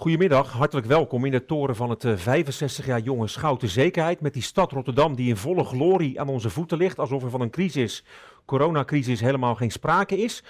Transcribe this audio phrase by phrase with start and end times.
[0.00, 4.20] Goedemiddag, hartelijk welkom in de toren van het 65 jaar jonge Schouten Zekerheid.
[4.20, 6.98] Met die stad Rotterdam die in volle glorie aan onze voeten ligt.
[6.98, 8.04] Alsof er van een crisis,
[8.44, 10.44] coronacrisis, helemaal geen sprake is.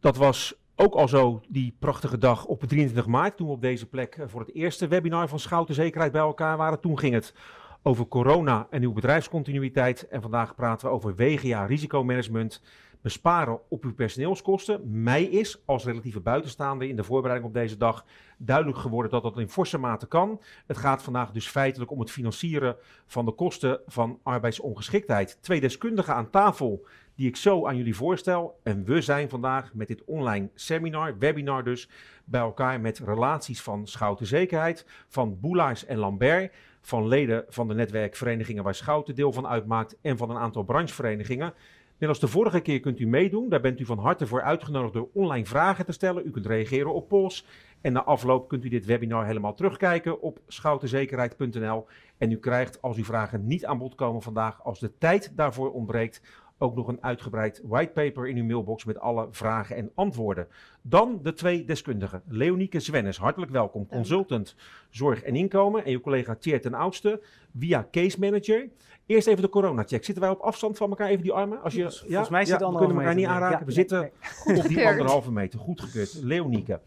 [0.00, 3.36] Dat was ook al zo die prachtige dag op 23 maart.
[3.36, 6.80] Toen we op deze plek voor het eerste webinar van Schouten Zekerheid bij elkaar waren.
[6.80, 7.34] Toen ging het
[7.82, 10.08] over corona en uw bedrijfscontinuïteit.
[10.08, 12.62] En vandaag praten we over WGA risicomanagement
[13.02, 15.02] besparen op uw personeelskosten.
[15.02, 18.04] Mij is als relatieve buitenstaande in de voorbereiding op deze dag
[18.36, 20.40] duidelijk geworden dat dat in forse mate kan.
[20.66, 22.76] Het gaat vandaag dus feitelijk om het financieren
[23.06, 25.38] van de kosten van arbeidsongeschiktheid.
[25.40, 28.60] Twee deskundigen aan tafel die ik zo aan jullie voorstel.
[28.62, 31.88] En we zijn vandaag met dit online seminar, webinar dus,
[32.24, 37.74] bij elkaar met relaties van Schouten Zekerheid, van Boelaars en Lambert, van leden van de
[37.74, 41.54] netwerkverenigingen waar Schouten deel van uitmaakt en van een aantal brancheverenigingen.
[42.02, 43.48] Net als de vorige keer kunt u meedoen.
[43.48, 46.26] Daar bent u van harte voor uitgenodigd door online vragen te stellen.
[46.26, 47.46] U kunt reageren op polls.
[47.80, 51.86] En na afloop kunt u dit webinar helemaal terugkijken op schoutenzekerheid.nl.
[52.18, 55.72] En u krijgt, als uw vragen niet aan bod komen vandaag, als de tijd daarvoor
[55.72, 56.22] ontbreekt,
[56.58, 60.46] ook nog een uitgebreid whitepaper in uw mailbox met alle vragen en antwoorden.
[60.82, 62.22] Dan de twee deskundigen.
[62.28, 63.86] Leonieke Zwennes, hartelijk welkom.
[63.86, 64.56] Consultant
[64.90, 65.84] Zorg en Inkomen.
[65.84, 67.22] En uw collega Tjeerd ten Oudste
[67.58, 68.68] via Case Manager.
[69.12, 70.04] Eerst even de corona-check.
[70.04, 71.62] Zitten wij op afstand van elkaar, even die armen?
[71.62, 73.66] Als je, Volgens ja, mij zit ja, we kunnen elkaar niet aanraken.
[73.66, 74.10] we zitten
[74.44, 75.58] op die anderhalve meter.
[75.58, 76.18] Goed gekeurd.
[76.22, 76.80] Leonieke.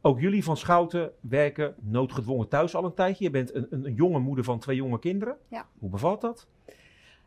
[0.00, 3.24] Ook jullie van Schouten werken noodgedwongen thuis al een tijdje.
[3.24, 5.36] Je bent een, een, een jonge moeder van twee jonge kinderen.
[5.48, 5.66] Ja.
[5.78, 6.46] Hoe bevalt dat?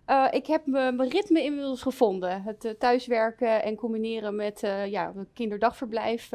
[0.10, 2.44] Uh, ik heb mijn ritme inmiddels gevonden.
[2.44, 6.30] Het uh, thuiswerken en combineren met uh, ja, kinderdagverblijf,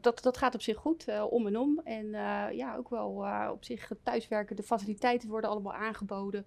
[0.00, 1.80] dat, dat gaat op zich goed, om en om.
[1.84, 2.10] En
[2.56, 6.46] ja, ook wel op zich thuiswerken, de faciliteiten worden allemaal aangeboden.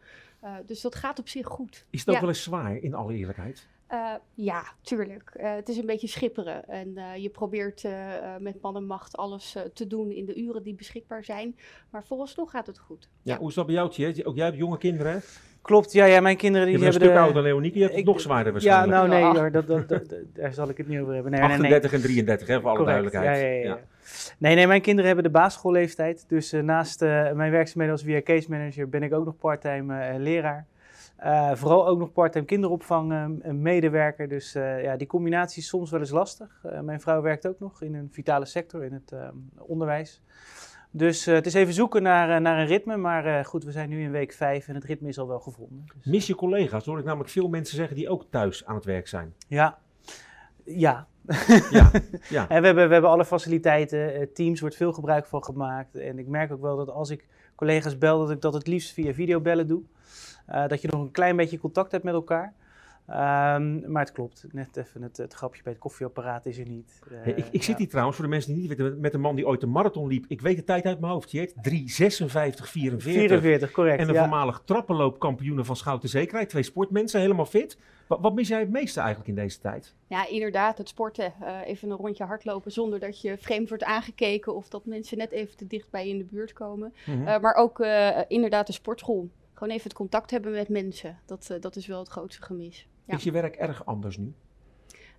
[0.66, 1.86] dus dat gaat op zich goed.
[1.90, 3.68] Is het ook wel eens zwaar, in alle eerlijkheid?
[4.34, 5.32] ja, tuurlijk.
[5.38, 6.68] het is een beetje schipperen.
[6.68, 7.88] En je probeert
[8.40, 11.58] met man en macht alles te doen in de uren die beschikbaar zijn.
[11.90, 13.10] Maar vooralsnog gaat het goed.
[13.22, 14.26] Ja, hoe is dat bij jou, Tje?
[14.26, 15.22] Ook jij hebt jonge kinderen,
[15.70, 17.02] Klopt, ja, ja, mijn kinderen die je hebben...
[17.02, 18.92] een stuk ouder dan Leonieke, je hebt het nog zwaarder waarschijnlijk.
[18.92, 21.32] Ja, nou nee, dat, dat, dat, daar zal ik het niet over hebben.
[21.32, 23.40] Nee, 38 en 33, hè, voor alle duidelijkheid.
[23.40, 23.80] Ja, ja, ja,
[24.38, 26.26] Nee, nee, mijn kinderen hebben de basisschoolleeftijd.
[26.28, 30.14] Dus uh, naast uh, mijn werkzaamheden als via case manager ben ik ook nog parttime
[30.14, 30.66] uh, leraar.
[31.54, 34.30] vooral ook nog parttime kinderopvang medewerker.
[34.30, 36.62] Dus ja, die combinatie is soms wel eens lastig.
[36.82, 39.14] mijn vrouw werkt ook nog in een vitale sector, in het
[39.58, 40.22] onderwijs.
[40.92, 42.98] Dus uh, het is even zoeken naar, uh, naar een ritme.
[42.98, 45.40] Maar uh, goed, we zijn nu in week 5 en het ritme is al wel
[45.40, 45.86] gevonden.
[45.96, 46.06] Dus.
[46.06, 46.86] Mis je collega's?
[46.86, 49.34] Hoor ik namelijk veel mensen zeggen die ook thuis aan het werk zijn.
[49.48, 49.78] Ja,
[50.64, 51.08] ja.
[51.72, 51.92] ja,
[52.30, 52.50] ja.
[52.50, 54.34] en we hebben, we hebben alle faciliteiten.
[54.34, 55.96] Teams wordt veel gebruik van gemaakt.
[55.96, 58.94] En ik merk ook wel dat als ik collega's bel, dat ik dat het liefst
[58.94, 59.82] via videobellen doe.
[60.68, 62.54] dat je nog een klein beetje contact hebt met elkaar.
[63.12, 67.00] Um, maar het klopt, net even het, het, grapje bij het koffieapparaat is er niet.
[67.12, 67.62] Uh, ik, ik ja.
[67.62, 69.72] zit hier trouwens, voor de mensen die niet weten, met een man die ooit een
[69.72, 70.26] marathon liep.
[70.28, 73.40] Ik weet de tijd uit mijn hoofd, die heet 356 44.
[73.40, 74.00] 44, correct.
[74.00, 74.20] En een ja.
[74.20, 76.50] voormalig trappenloopkampioene van Schouten Zekerheid.
[76.50, 77.78] Twee sportmensen, helemaal fit.
[78.08, 79.96] Wat, wat, mis jij het meeste eigenlijk in deze tijd?
[80.08, 81.34] Ja, inderdaad, het sporten.
[81.42, 85.32] Uh, even een rondje hardlopen zonder dat je vreemd wordt aangekeken of dat mensen net
[85.32, 86.94] even te dicht bij je in de buurt komen.
[87.06, 87.28] Mm -hmm.
[87.28, 89.30] uh, maar ook uh, inderdaad de sportschool.
[89.54, 91.20] Gewoon even het contact hebben met mensen.
[91.26, 92.88] Dat, dat is wel het grootste gemis.
[93.10, 93.16] Ja.
[93.16, 94.34] Is je werk erg anders nu?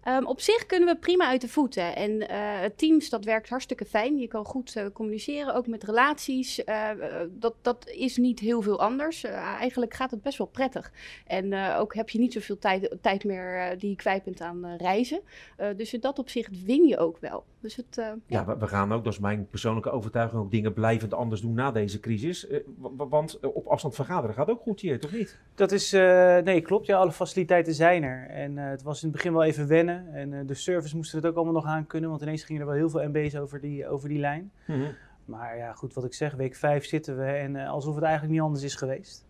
[0.08, 1.96] Um, op zich kunnen we prima uit de voeten.
[1.96, 4.18] En uh, teams, dat werkt hartstikke fijn.
[4.18, 6.58] Je kan goed uh, communiceren, ook met relaties.
[6.58, 6.88] Uh,
[7.30, 9.24] dat, dat is niet heel veel anders.
[9.24, 10.92] eigenlijk gaat het best wel prettig.
[11.26, 15.20] En ook heb je niet zoveel tijd, tijd meer die je kwijt bent aan reizen.
[15.76, 17.44] dus in dat opzicht win je ook wel.
[17.60, 20.72] Dus het, ja, ja we, we, gaan ook, dat is mijn persoonlijke overtuiging, ook dingen
[20.72, 22.46] blijvend anders doen na deze crisis.
[22.96, 25.38] want op afstand vergaderen gaat ook goed hier, toch niet?
[25.54, 25.90] Dat is,
[26.44, 26.86] nee, klopt.
[26.86, 28.26] Ja, alle faciliteiten zijn er.
[28.28, 29.89] En het was in het begin wel even wennen.
[30.12, 32.68] En uh, de service moesten het ook allemaal nog aan kunnen, want ineens gingen er
[32.68, 34.52] wel heel veel MB's over die, over die lijn.
[34.66, 34.94] Mm -hmm.
[35.24, 38.32] Maar ja, goed wat ik zeg, week 5 zitten we en uh, alsof het eigenlijk
[38.32, 39.26] niet anders is geweest.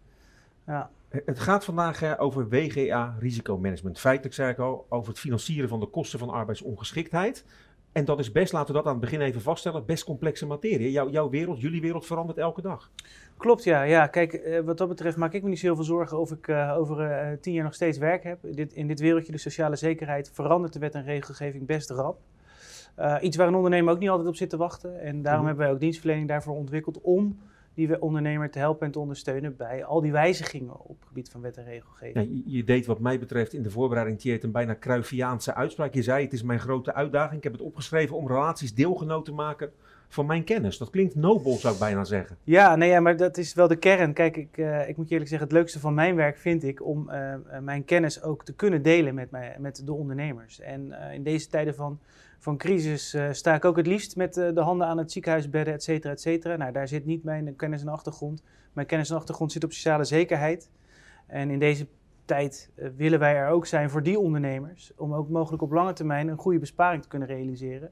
[0.66, 0.90] Ja.
[1.08, 3.98] Het gaat vandaag uh, over WGA risicomanagement.
[3.98, 7.44] Feitelijk zei ik al over het financieren van de kosten van arbeidsongeschiktheid.
[7.92, 10.90] En dat is best, laten we dat aan het begin even vaststellen, best complexe materie.
[10.90, 12.90] Jouw, jouw wereld, jullie wereld verandert elke dag.
[13.40, 13.82] Klopt, ja.
[13.82, 14.06] ja.
[14.06, 17.00] Kijk, uh, wat dat betreft maak ik me niet zoveel zorgen of ik uh, over
[17.00, 18.38] uh, tien jaar nog steeds werk heb.
[18.42, 22.18] Dit, in dit wereldje, de sociale zekerheid, verandert de wet en regelgeving best rap.
[23.20, 25.00] iets waar een ondernemer ook niet altijd op zit te wachten.
[25.00, 25.46] En daarom mm.
[25.46, 27.38] hebben wij ook dienstverlening daarvoor ontwikkeld om
[27.74, 31.40] die ondernemer te helpen en te ondersteunen bij al die wijzigingen op het gebied van
[31.40, 32.42] wet en regelgeving.
[32.44, 35.94] Ja, je, deed wat mij betreft in de voorbereiding, Tjeerd, een bijna Cruyffiaanse uitspraak.
[35.94, 37.36] Je zei, het is mijn grote uitdaging.
[37.36, 39.72] Ik heb het opgeschreven om relaties deelgenoot te maken
[40.08, 40.78] van mijn kennis.
[40.78, 42.36] Dat klinkt nobel, zou ik bijna zeggen.
[42.44, 44.12] Ja, nee, ja, maar dat is wel de kern.
[44.12, 46.84] Kijk, ik, uh, ik moet je eerlijk zeggen, het leukste van mijn werk vind ik
[46.86, 50.60] om uh, mijn kennis ook te kunnen delen met, mij, met de ondernemers.
[50.60, 52.00] En in deze tijden van,
[52.40, 56.12] van crisis sta ik ook het liefst met de handen aan het ziekenhuisbedden, et cetera,
[56.12, 56.56] et cetera.
[56.56, 58.42] Nou, daar zit niet mijn kennis en achtergrond.
[58.72, 60.70] Mijn kennis en achtergrond zit op sociale zekerheid.
[61.26, 61.86] En in deze
[62.24, 64.92] tijd willen wij er ook zijn voor die ondernemers.
[64.96, 67.90] Om ook mogelijk op lange termijn een goede besparing te kunnen realiseren.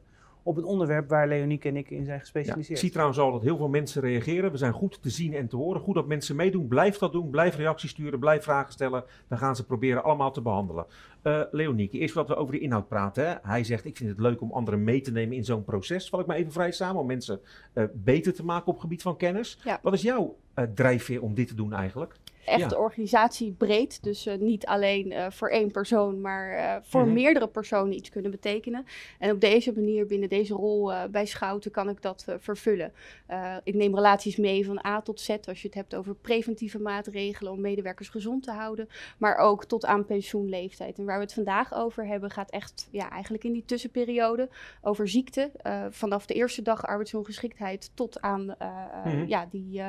[0.48, 2.66] Op het onderwerp waar Leonieke en ik in zijn gespecialiseerd.
[2.68, 4.50] Ja, ik zie trouwens al dat heel veel mensen reageren.
[4.50, 5.80] We zijn goed te zien en te horen.
[5.80, 6.68] Goed dat mensen meedoen.
[6.68, 7.30] Blijf dat doen.
[7.30, 8.18] Blijf reacties sturen.
[8.18, 9.04] Blijf vragen stellen.
[9.28, 10.86] Dan gaan ze proberen allemaal te behandelen.
[11.22, 13.28] Uh, Leonieke, eerst wat we over de inhoud praten.
[13.28, 13.34] Hè.
[13.42, 16.08] Hij zegt: Ik vind het leuk om anderen mee te nemen in zo'n proces.
[16.08, 17.40] Val ik maar even vrij samen om mensen
[17.74, 19.58] uh, beter te maken op het gebied van kennis.
[19.64, 19.78] Ja.
[19.82, 22.14] Wat is jouw uh, drijfveer om dit te doen eigenlijk?
[22.48, 22.76] Echt ja.
[22.76, 24.02] organisatie breed.
[24.02, 27.14] Dus uh, niet alleen uh, voor één persoon, maar uh, voor mm -hmm.
[27.14, 28.86] meerdere personen iets kunnen betekenen.
[29.18, 32.92] En op deze manier, binnen deze rol bij Schouten, kan ik dat vervullen.
[33.64, 37.52] ik neem relaties mee van A tot Z, als je het hebt over preventieve maatregelen
[37.52, 38.88] om medewerkers gezond te houden.
[39.18, 40.98] Maar ook tot aan pensioenleeftijd.
[40.98, 44.48] En waar we het vandaag over hebben, gaat echt ja, eigenlijk in die tussenperiode
[44.82, 45.50] over ziekte.
[45.90, 48.56] vanaf de eerste dag arbeidsongeschiktheid tot aan mm
[49.02, 49.28] -hmm.
[49.28, 49.82] ja, die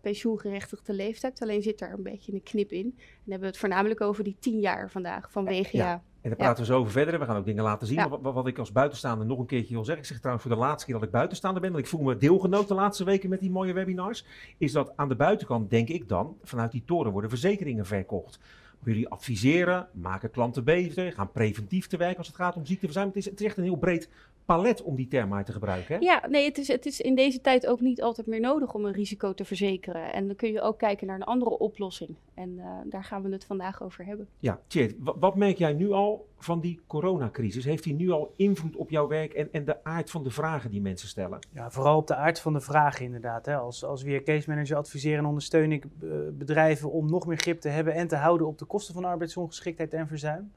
[0.00, 1.40] pensioengerechtigde leeftijd.
[1.40, 2.84] Alleen zit er een beetje een knip in.
[2.84, 5.68] En dan hebben we het voornamelijk over die tien jaar vandaag van WGA.
[5.70, 6.02] Ja.
[6.20, 7.18] En daar praten we zo over verder.
[7.18, 7.96] We gaan ook dingen laten zien.
[7.96, 8.08] Ja.
[8.08, 10.02] Wat, wat, ik als buitenstaander nog een keertje wil zeggen.
[10.02, 11.72] Ik zeg trouwens voor de laatste keer dat ik buitenstaander ben.
[11.72, 14.24] Want ik voel me deelgenoot de laatste weken met die mooie webinars.
[14.58, 18.38] Is dat aan de buitenkant, denk ik dan, vanuit die toren worden verzekeringen verkocht.
[18.84, 23.06] Jullie adviseren, maken klanten beter, gaan preventief te werk als het gaat om ziekteverzuim.
[23.06, 24.08] Het is, het is echt een heel breed
[24.48, 25.94] palet om die term maar te gebruiken.
[25.94, 26.00] Hè?
[26.00, 28.84] Ja, nee, het is, het is in deze tijd ook niet altijd meer nodig om
[28.84, 30.12] een risico te verzekeren.
[30.12, 32.14] En dan kun je ook kijken naar een andere oplossing.
[32.34, 34.28] En uh, daar gaan we het vandaag over hebben.
[34.38, 37.64] Ja, Tjeerd, wat merk jij nu al van die coronacrisis?
[37.64, 40.70] Heeft die nu al invloed op jouw werk en, en de aard van de vragen
[40.70, 41.38] die mensen stellen?
[41.52, 43.46] Ja, vooral op de aard van de vragen inderdaad.
[43.46, 43.56] Hè.
[43.56, 47.60] Als, als we case manager adviseren en ondersteun ik uh, bedrijven om nog meer grip
[47.60, 50.50] te hebben en te houden op de kosten van arbeidsongeschiktheid en verzuim.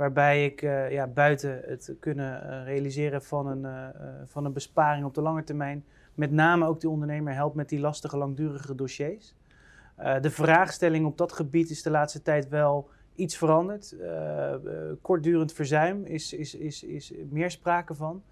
[0.00, 3.88] Waarbij ik uh, ja, buiten het kunnen uh, realiseren van een, uh,
[4.24, 7.80] van een besparing op de lange termijn, met name ook die ondernemer helpt met die
[7.80, 9.34] lastige, langdurige dossiers.
[10.20, 13.96] de vraagstelling op dat gebied is de laatste tijd wel iets veranderd.
[15.02, 18.22] kortdurend verzuim is, is, is, is meer sprake van.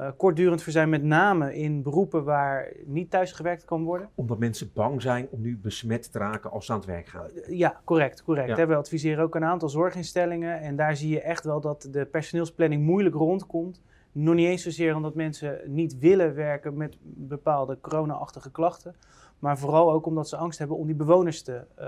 [0.00, 4.08] Uh, kortdurend verzuim met name in beroepen waar niet thuisgewerkt kan worden.
[4.14, 7.26] Omdat mensen bang zijn om nu besmet te raken als ze aan het werk gaan.
[7.34, 8.22] Uh, ja, correct.
[8.22, 8.56] correct.
[8.56, 8.66] Ja.
[8.66, 12.82] We adviseren ook een aantal zorginstellingen en daar zie je echt wel dat de personeelsplanning
[12.82, 13.82] moeilijk rondkomt.
[14.12, 18.94] Nog niet eens zozeer omdat mensen niet willen werken met bepaalde corona-achtige klachten.
[19.38, 21.86] Maar vooral ook omdat ze angst hebben om die bewoners te, uh,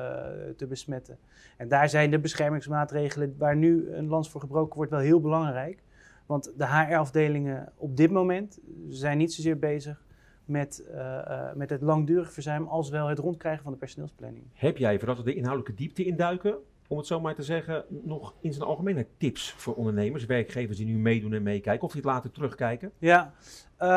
[0.57, 1.19] te besmetten.
[1.57, 5.83] En daar zijn de beschermingsmaatregelen waar nu een lans voor gebroken wordt wel heel belangrijk.
[6.29, 8.59] Want de HR-afdelingen op dit moment
[8.89, 10.05] zijn niet zozeer bezig
[10.45, 14.45] met, uh, uh, met het langdurig verzuim als wel het rondkrijgen van de personeelsplanning.
[14.53, 16.59] Heb jij, voordat we de inhoudelijke diepte induiken,
[16.89, 20.87] om het zo maar te zeggen, nog in zijn algemene tips voor ondernemers, werkgevers die
[20.87, 22.93] nu meedoen en meekijken, of die het later terugkijken?
[22.99, 23.33] Ja,
[23.81, 23.89] uh,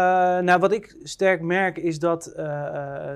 [0.46, 2.34] nou wat ik sterk merk is dat,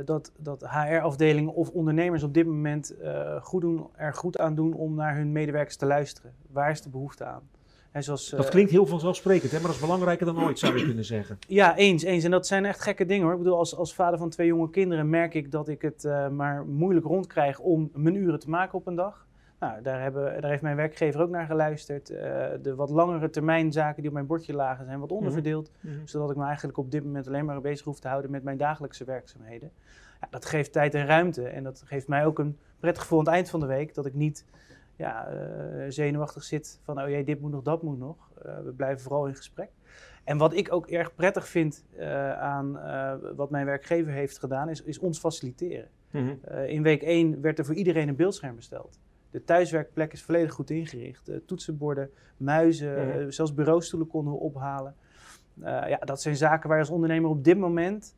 [0.05, 2.95] dat, dat HR-afdelingen of ondernemers op dit moment
[3.41, 6.33] goed doen, er goed aan doen om naar hun medewerkers te luisteren.
[6.47, 7.49] Waar is de behoefte aan?
[8.03, 9.57] Zoals, dat klinkt heel vanzelfsprekend, hè?
[9.57, 11.37] maar dat is belangrijker dan ooit, zou je kunnen zeggen.
[11.47, 12.23] Ja, eens, eens.
[12.23, 13.33] En dat zijn echt gekke dingen hoor.
[13.33, 16.27] Ik bedoel, als, als vader van twee jonge kinderen merk ik dat ik het uh,
[16.29, 19.25] maar moeilijk rondkrijg om mijn uren te maken op een dag.
[19.59, 22.11] Nou, daar, hebben, daar heeft mijn werkgever ook naar geluisterd.
[22.11, 22.17] Uh,
[22.61, 25.71] de wat langere termijn zaken die op mijn bordje lagen zijn wat onderverdeeld.
[25.79, 26.07] Mm -hmm.
[26.07, 28.57] Zodat ik me eigenlijk op dit moment alleen maar bezig hoef te houden met mijn
[28.57, 29.71] dagelijkse werkzaamheden.
[30.21, 31.47] Ja, dat geeft tijd en ruimte.
[31.47, 33.93] En dat geeft mij ook een prettig gevoel aan het eind van de week.
[33.93, 34.45] Dat ik niet
[34.95, 38.31] ja, uh, zenuwachtig zit van, oh jee, dit moet nog, dat moet nog.
[38.45, 39.69] Uh, we blijven vooral in gesprek.
[40.23, 42.79] En wat ik ook erg prettig vind uh, aan
[43.35, 45.89] wat mijn werkgever heeft gedaan, is, is ons faciliteren.
[46.11, 46.57] Mm -hmm.
[46.57, 48.99] in week 1 werd er voor iedereen een beeldscherm besteld.
[49.31, 51.31] De thuiswerkplek is volledig goed ingericht.
[51.45, 53.31] toetsenborden, muizen, mm -hmm.
[53.31, 54.95] zelfs bureaustoelen konden we ophalen.
[55.63, 58.15] ja, dat zijn zaken waar je als ondernemer op dit moment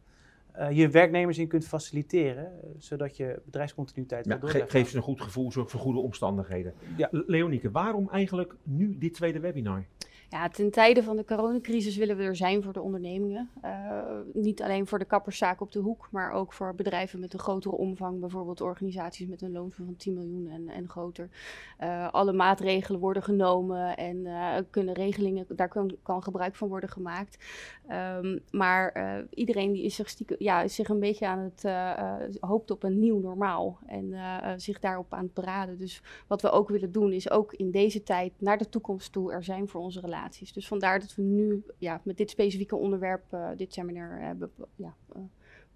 [0.60, 5.04] uh, je werknemers in kunt faciliteren, uh, zodat je bedrijfscontinuïteit ja, ge Geef ze een
[5.04, 6.74] goed gevoel, zorg voor goede omstandigheden.
[6.98, 7.08] Ja.
[7.12, 9.86] Leonieke, waarom eigenlijk nu dit tweede webinar?
[10.30, 13.50] Ja, ten tijde van de coronacrisis willen we er zijn voor de ondernemingen.
[13.66, 14.02] Uh,
[14.34, 17.76] niet alleen voor de kapperszaak op de hoek, maar ook voor bedrijven met een grotere
[17.76, 18.20] omvang.
[18.20, 21.30] Bijvoorbeeld organisaties met een loon van 10 miljoen en, en groter.
[21.84, 26.90] Uh, alle maatregelen worden genomen en uh, kunnen regelingen, daar kan, kan, gebruik van worden
[26.90, 27.46] gemaakt.
[27.92, 28.94] Um, maar
[29.30, 31.64] iedereen die is zich, ja, zich een beetje aan het,
[32.40, 33.80] hoopt op een nieuw normaal.
[33.86, 34.14] En
[34.58, 35.78] zich daarop aan het beraden.
[35.78, 39.32] Dus wat we ook willen doen is ook in deze tijd naar de toekomst toe
[39.32, 40.54] er zijn voor onze relatie relaties.
[40.54, 44.96] Dus vandaar dat we nu ja, met dit specifieke onderwerp dit seminar hebben ja,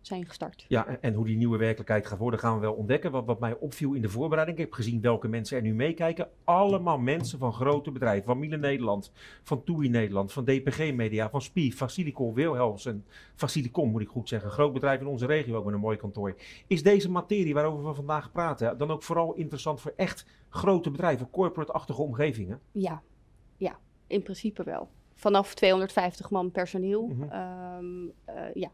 [0.02, 0.66] zijn gestart.
[0.68, 3.12] Ja, en, hoe die nieuwe werkelijkheid gaat worden, gaan we wel ontdekken.
[3.12, 6.30] Wat, wat mij opviel in de voorbereiding, ik heb gezien welke mensen er nu meekijken.
[6.44, 9.12] Allemaal mensen van grote bedrijven, van Miele Nederland,
[9.44, 13.06] van TUI Nederland, van DPG Media, van SPIE, Facilicol, Wilhelmsen,
[13.36, 14.52] Facilicom moet ik goed zeggen.
[14.52, 16.36] Groot bedrijf in onze regio ook met een mooi kantoor.
[16.68, 21.30] Is deze materie waarover we vandaag praten dan ook vooral interessant voor echt grote bedrijven,
[21.30, 22.60] corporate-achtige omgevingen?
[22.72, 23.02] Ja,
[23.58, 23.80] ja,
[24.12, 24.90] in principe wel.
[25.16, 27.08] Vanaf 250 man personeel.
[27.08, 27.24] Mhm.
[27.24, 28.72] Ehm, eh, ja,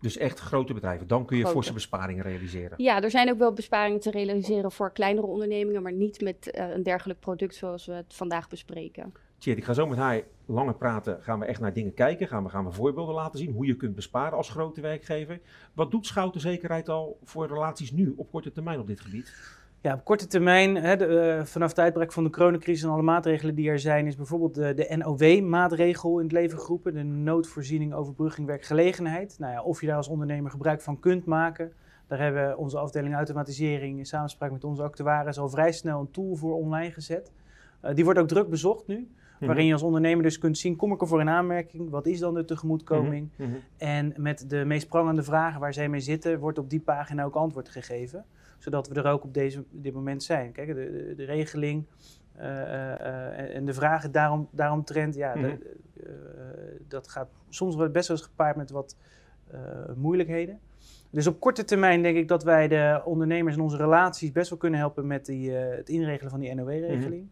[0.00, 1.06] dus echt grote bedrijven.
[1.06, 2.82] Dan kun je forse besparingen realiseren.
[2.82, 6.70] Ja, er zijn ook wel besparingen te realiseren voor kleinere ondernemingen, maar niet met uh,
[6.70, 9.12] een dergelijk product zoals we het vandaag bespreken.
[9.38, 11.22] Tjeerd, ik ga zo met haar langer praten.
[11.22, 12.28] Gaan we echt naar dingen kijken.
[12.28, 15.40] Gaan we, gaan we voorbeelden laten zien hoe je kunt besparen als grote werkgever.
[15.74, 19.57] Wat doet Schouten Zekerheid al voor relaties nu op korte termijn op dit gebied?
[19.80, 23.02] Ja, op korte termijn, hè, de, uh, vanaf het uitbraak van de coronacrisis en alle
[23.02, 27.94] maatregelen die er zijn, is bijvoorbeeld de, de NOW-maatregel in het leven geroepen, de noodvoorziening
[27.94, 29.36] overbrugging werkgelegenheid.
[29.38, 31.72] Nou ja, of je daar als ondernemer gebruik van kunt maken,
[32.06, 36.34] daar hebben onze afdeling automatisering in samenspraak met onze actuaris al vrij snel een tool
[36.34, 37.32] voor online gezet.
[37.84, 39.08] Uh, die wordt ook druk bezocht nu.
[39.36, 39.46] Mhm.
[39.46, 41.90] Waarin je als ondernemer dus kunt zien, kom ik ervoor in aanmerking?
[41.90, 43.28] Wat is dan de tegemoetkoming?
[43.36, 47.24] Mm En met de meest prangende vragen waar zij mee zitten, wordt op die pagina
[47.24, 48.24] ook antwoord gegeven
[48.58, 50.52] zodat we er ook op deze, dit moment zijn.
[50.52, 51.86] Kijk, de, de, de regeling
[52.36, 55.58] uh, uh, en de vragen daarom, daaromtrent, ja, mm -hmm.
[56.88, 58.96] dat gaat soms wel best wel eens gepaard met wat
[59.96, 60.58] moeilijkheden.
[61.10, 64.58] Dus op korte termijn denk ik dat wij de ondernemers en onze relaties best wel
[64.58, 67.22] kunnen helpen met die, het inregelen van die NOW-regeling.
[67.22, 67.30] Mm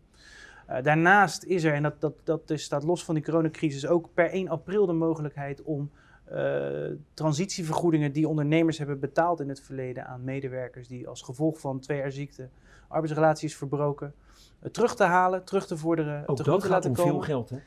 [0.66, 0.83] -hmm.
[0.83, 4.30] daarnaast is er, en dat, dat, dat dus staat los van die coronacrisis, ook per
[4.30, 5.90] 1 april de mogelijkheid om
[6.33, 11.80] uh, transitievergoedingen die ondernemers hebben betaald in het verleden aan medewerkers die als gevolg van
[11.80, 12.49] twee jaar ziekte
[12.88, 14.14] arbeidsrelaties verbroken,
[14.62, 17.12] uh, terug te halen, terug te vorderen, Ook dat te laten om komen.
[17.12, 17.59] veel geld, hè?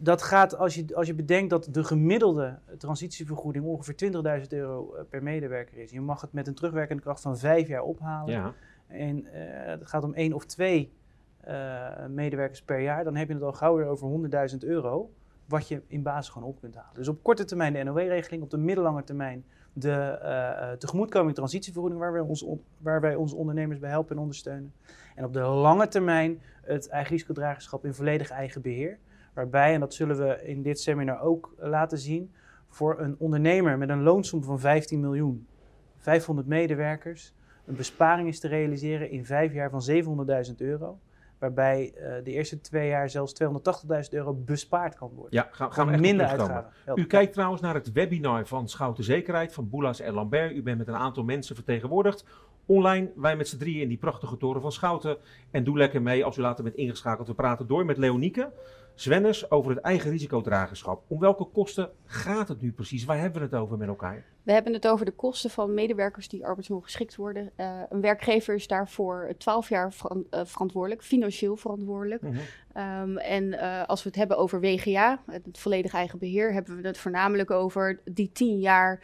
[0.00, 4.12] Dat gaat, als je, als je bedenkt dat de gemiddelde transitievergoeding ongeveer
[4.42, 5.90] 20.000 euro eh, per medewerker is.
[5.90, 8.34] Je mag het met een terugwerkende kracht van vijf jaar ophalen.
[8.34, 8.54] Ja.
[8.86, 9.30] En uh,
[9.64, 10.92] het gaat om één of twee
[12.08, 13.04] medewerkers per jaar.
[13.04, 15.10] Dan heb je het al gauw weer over 100.000 euro
[15.48, 16.94] wat je in basis gewoon op kunt halen.
[16.94, 22.12] Dus op korte termijn de NOW-regeling, op de middellange termijn de uh, tegemoetkoming transitievergoeding, waar
[22.12, 22.44] wij, ons,
[22.78, 24.72] waar wij onze ondernemers bij helpen en ondersteunen.
[25.14, 28.98] En op de lange termijn het eigen risicodragerschap in volledig eigen beheer.
[29.34, 32.32] Waarbij, en dat zullen we in dit seminar ook laten zien,
[32.68, 35.46] voor een ondernemer met een loonsom van 15 miljoen,
[35.96, 39.82] 500 medewerkers, een besparing is te realiseren in vijf jaar van
[40.50, 40.98] 700.000 euro
[41.38, 43.48] waarbij uh, de eerste twee jaar zelfs 280.000
[44.10, 45.38] euro bespaard kan worden.
[45.38, 46.72] Ja, gaan, gaan we echt minder uitgaven.
[46.94, 50.52] U kijkt trouwens naar het webinar van Schouten Zekerheid van Boulas en Lambert.
[50.52, 52.24] U bent met een aantal mensen vertegenwoordigd.
[52.66, 55.16] Online, wij met z'n drieën in die prachtige toren van Schouten.
[55.50, 57.28] En doe lekker mee als u later bent ingeschakeld.
[57.28, 58.52] We praten door met Leonieke.
[59.00, 61.02] Svennis over het eigen risicodragerschap.
[61.08, 63.04] Om welke kosten gaat het nu precies?
[63.04, 64.24] Waar hebben we het over met elkaar?
[64.42, 67.50] We hebben het over de kosten van medewerkers die arbeidsongeschikt worden.
[67.56, 69.94] Uh, een werkgever is daarvoor 12 jaar
[70.30, 72.22] uh, verantwoordelijk, financieel verantwoordelijk.
[72.22, 72.82] Mm -hmm.
[72.82, 76.86] um, en uh, als we het hebben over WGA, het volledig eigen beheer, hebben we
[76.86, 79.02] het voornamelijk over die 10 jaar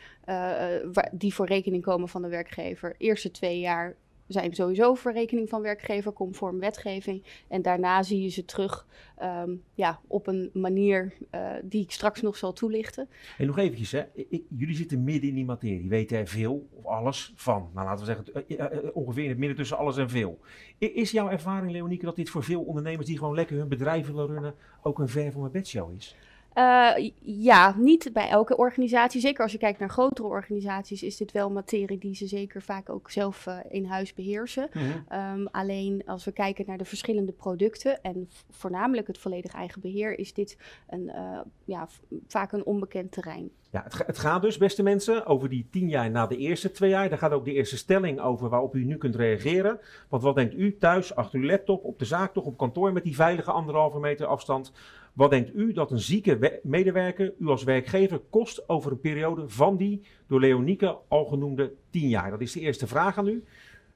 [1.13, 2.95] die voor rekening komen van de werkgever.
[2.99, 3.97] Eerste twee jaar
[4.27, 7.43] zijn sowieso voor rekening van werkgever conform wetgeving.
[7.49, 8.87] En daarna zie je ze terug
[9.23, 13.09] um, ja, op een manier uh, die ik straks nog zal toelichten.
[13.39, 14.03] En nog eventjes, hè.
[14.49, 15.89] Jullie zitten midden in die materie.
[15.89, 17.71] Weten er veel of alles van?
[17.75, 20.39] Nou, laten we zeggen, uh, uh, ongeveer in het midden tussen alles en veel.
[20.79, 24.27] Is jouw ervaring, Leonieke, dat dit voor veel ondernemers die gewoon lekker hun bedrijf willen
[24.27, 26.17] runnen, ook een ver van mijn bedshow is?
[26.55, 29.21] Uh, ja, niet bij elke organisatie.
[29.21, 32.91] Zeker als je kijkt naar grotere organisaties, is dit wel materie die ze zeker vaak
[32.91, 34.69] ook zelf uh, in huis beheersen.
[34.73, 35.41] Mm -hmm.
[35.41, 40.19] um, alleen als we kijken naar de verschillende producten en voornamelijk het volledig eigen beheer,
[40.19, 40.59] is dit
[40.89, 41.89] een, uh, ja,
[42.27, 43.51] vaak een onbekend terrein.
[43.71, 46.91] Ja, het, het, gaat dus, beste mensen, over die tien jaar na de eerste twee
[46.91, 47.09] jaar.
[47.09, 49.81] Daar gaat ook de eerste stelling over waarop u nu kunt reageren.
[50.09, 53.05] Want wat denkt u thuis, achter uw laptop, op de zaak, toch op kantoor met
[53.05, 54.73] die veilige anderhalve meter afstand?
[55.15, 59.77] Wat denkt u dat een zieke medewerker u als werkgever kost over een periode van
[59.77, 62.31] die door Leonieke al genoemde 10 jaar?
[62.31, 63.45] Dat is de eerste vraag aan u.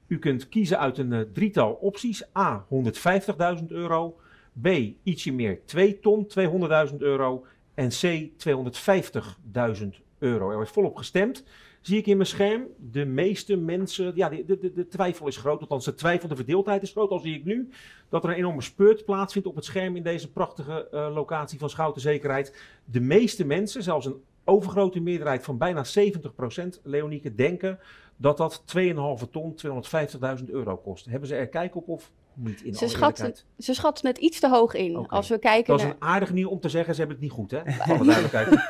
[0.07, 2.23] U kunt kiezen uit een uh, drietal opties.
[2.37, 2.65] A,
[3.59, 4.19] 150.000 euro.
[4.61, 4.67] B,
[5.03, 6.27] ietsje meer 2 ton,
[6.91, 7.45] 200.000 euro.
[7.73, 8.29] En C,
[9.81, 9.87] 250.000
[10.19, 10.49] euro.
[10.49, 11.43] Er wordt volop gestemd
[11.81, 12.67] zie ik in mijn scherm.
[12.77, 16.81] De meeste mensen, ja, de, de, de twijfel is groot, althans de twijfel, de verdeeldheid
[16.81, 17.09] is groot.
[17.09, 17.69] Al zie ik nu
[18.09, 21.69] dat er een enorme speurt plaatsvindt op het scherm in deze prachtige uh, locatie van
[21.69, 22.61] Schouten Zekerheid.
[22.85, 27.79] De meeste mensen, zelfs een overgrote meerderheid van bijna 70%, Leonieke, denken
[28.17, 29.55] dat dat 2,5 ton,
[30.39, 31.05] 250.000 euro kost.
[31.05, 33.45] Hebben ze er kijk op of niet in Ze alle schat, eerlijkheid?
[33.59, 34.97] ze schat net iets te hoog in.
[34.97, 35.15] Oké.
[35.15, 35.93] Als we kijken Dat is naar...
[35.93, 37.61] een aardige manier om te zeggen, ze hebben het niet goed, hè?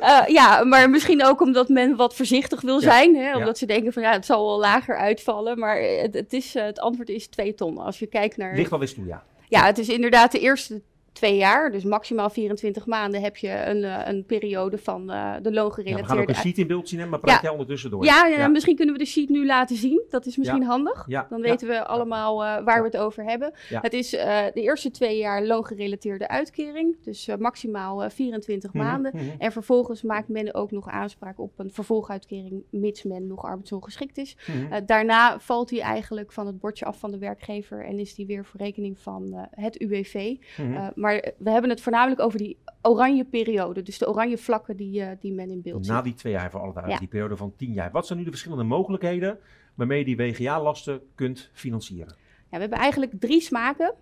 [0.00, 3.14] Eh, ja, maar misschien ook omdat men wat voorzichtig wil Ja, zijn.
[3.16, 3.28] Hè?
[3.28, 3.36] ja.
[3.36, 5.58] Omdat ze denken van ja, het zal wel lager uitvallen.
[5.58, 7.78] Maar het, het, is, eh, het antwoord is 2 ton.
[7.78, 8.54] Als je kijkt naar...
[8.56, 9.24] Ligt al eens toe, ja.
[9.48, 10.82] Ja, het is inderdaad de eerste
[11.14, 11.70] twee jaar.
[11.70, 15.40] Dus maximaal 24 maanden heb je een, eh, een periode van eh, de ja.
[15.40, 16.28] We gaan ook loongerelateerde...
[16.32, 17.40] een sheet in beeld zien, hè, maar praat Ja.
[17.42, 18.04] jij ondertussen door.
[18.04, 18.48] ja, ja, Ja.
[18.48, 20.02] misschien kunnen we de sheet nu laten zien.
[20.10, 21.04] Dat is misschien handig.
[21.06, 23.52] Ja, Dan weten we allemaal eh, waar we het over hebben.
[23.68, 23.80] Ja.
[23.80, 26.96] Het is eh, de eerste twee jaar loongerelateerde uitkering.
[27.04, 29.12] Dus eh, maximaal eh, 24 Mhm, maanden.
[29.14, 29.24] mhm.
[29.38, 34.36] En vervolgens maakt men ook nog aanspraak op een vervolguitkering, mits men nog arbeidsongeschikt is.
[34.46, 34.72] Mhm.
[34.72, 38.26] Eh, daarna valt hij eigenlijk van het bordje af van de werkgever en is die
[38.26, 40.34] weer voor rekening van eh, het UWV.
[41.04, 45.08] Maar we hebben het voornamelijk over die oranje periode, dus de oranje vlakken die, eh,
[45.20, 46.04] die men in beeld Na ziet.
[46.04, 46.98] die twee jaar voor alle Ja.
[46.98, 47.90] die periode van tien jaar.
[47.90, 49.38] Wat zijn nu de verschillende mogelijkheden
[49.74, 52.14] waarmee je die WGA-lasten kunt financieren?
[52.54, 53.94] We hebben eigenlijk drie smaken.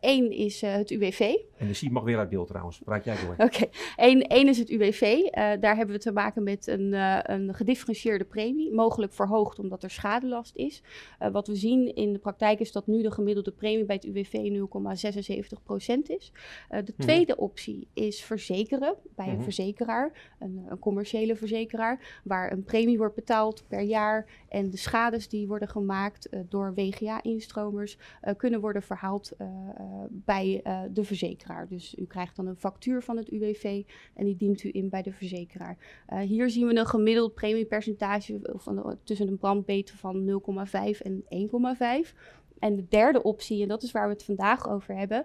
[0.00, 1.20] Eén is eh, het UWV.
[1.58, 2.80] En de mag weer uit beeld trouwens.
[2.84, 3.46] Praat jij door.
[3.46, 3.66] Oké,
[3.96, 5.02] Eén één is het UWV.
[5.02, 9.82] Eh, daar hebben we te maken met een, eh, een gedifferentieerde premie, mogelijk verhoogd omdat
[9.82, 10.82] er schadelast is.
[11.18, 14.04] Eh, wat we zien in de praktijk is dat nu de gemiddelde premie bij het
[14.04, 16.32] UWV 0,76% is.
[16.68, 17.02] Eh, de Mhm.
[17.02, 19.42] tweede optie is verzekeren bij een Mhm.
[19.42, 25.28] verzekeraar, een, een commerciële verzekeraar, waar een premie wordt betaald per jaar en de schades
[25.28, 31.68] die worden gemaakt eh, door WGA-instromers eh, kunnen worden verhaald eh, eh, bij de verzekeraar.
[31.68, 33.82] Dus u krijgt dan een factuur van het UWV
[34.14, 35.76] en die dient u in bij de verzekeraar.
[36.20, 41.24] Hier zien we een gemiddeld premiepercentage van, tussen een brandbete van 0,5 en
[42.06, 42.14] 1,5.
[42.58, 45.24] En de derde optie, en dat is waar we het vandaag over hebben,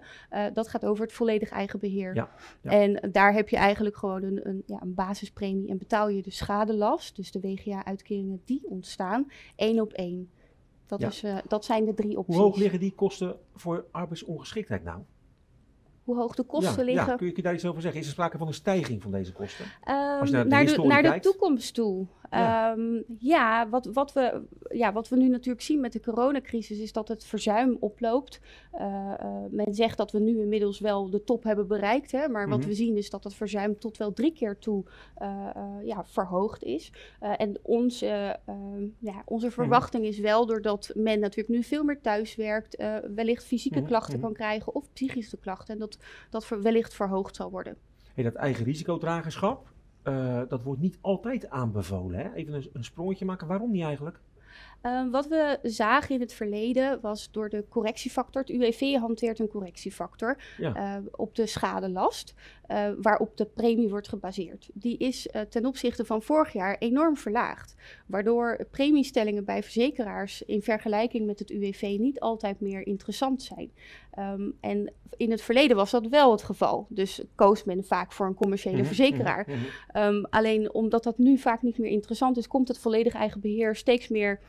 [0.52, 2.14] dat gaat over het volledig eigen beheer.
[2.14, 2.30] Ja,
[2.62, 2.70] ja.
[2.70, 6.30] En daar heb je eigenlijk gewoon een, een, ja, een basispremie en betaal je de
[6.30, 10.30] schadelast, dus de WGA-uitkeringen die ontstaan, één op één.
[10.92, 11.08] Dat, Ja.
[11.08, 12.36] is, eh, dat zijn de drie opties.
[12.36, 15.00] Hoe hoog liggen die kosten voor arbeidsongeschiktheid nou?
[16.04, 17.10] Hoe hoog de kosten ja, liggen?
[17.10, 18.00] Ja, kun, je, daar iets over zeggen?
[18.00, 19.64] Is er sprake van een stijging van deze kosten?
[19.84, 20.50] Ehm, Als je naar de
[20.86, 22.06] naar, de, naar toekomst toe.
[22.32, 22.74] Ja.
[22.74, 22.76] Ja,
[23.18, 27.08] ja, wat, wat, we, ja, wat we nu natuurlijk zien met de coronacrisis is dat
[27.08, 28.40] het verzuim oploopt.
[28.72, 32.12] Eh, eh, men zegt dat we nu inmiddels wel de top hebben bereikt.
[32.12, 32.68] Hè, maar wat Mhm.
[32.68, 34.84] we zien is dat het verzuim tot wel drie keer toe
[35.14, 35.48] eh,
[35.82, 36.92] ja, verhoogd is.
[37.20, 38.06] En onze,
[38.46, 38.54] eh,
[38.98, 39.54] ja, onze Mhm.
[39.54, 42.76] verwachting is wel, doordat men natuurlijk nu veel meer thuis werkt,
[43.14, 45.74] wellicht fysieke Mhm, klachten kan krijgen of psychische klachten.
[45.74, 45.98] En dat
[46.30, 47.76] dat wellicht verhoogd zal worden.
[48.14, 49.71] Hey, dat eigen risicodragerschap,
[50.48, 52.18] dat wordt niet altijd aanbevolen.
[52.18, 52.32] Hè?
[52.34, 53.46] Even een, een sprongetje maken.
[53.46, 54.20] Waarom niet eigenlijk?
[54.82, 58.40] Ehm, wat we zagen in het verleden was door de correctiefactor.
[58.40, 60.74] Het UWV hanteert een correctiefactor Ja.
[60.74, 62.34] eh, op de schadelast,
[62.66, 64.68] eh, waarop de premie wordt gebaseerd.
[64.72, 67.74] Die is eh, ten opzichte van vorig jaar enorm verlaagd,
[68.06, 73.72] waardoor premiestellingen bij verzekeraars in vergelijking met het UWV niet altijd meer interessant zijn.
[74.10, 76.86] Ehm, en in het verleden was dat wel het geval.
[76.88, 79.44] Dus koos men vaak voor een commerciële Mhm, verzekeraar.
[79.48, 79.66] mhm, mhm.
[79.88, 83.76] Ehm, alleen omdat dat nu vaak niet meer interessant is, komt het volledig eigen beheer
[83.76, 84.40] steeds meer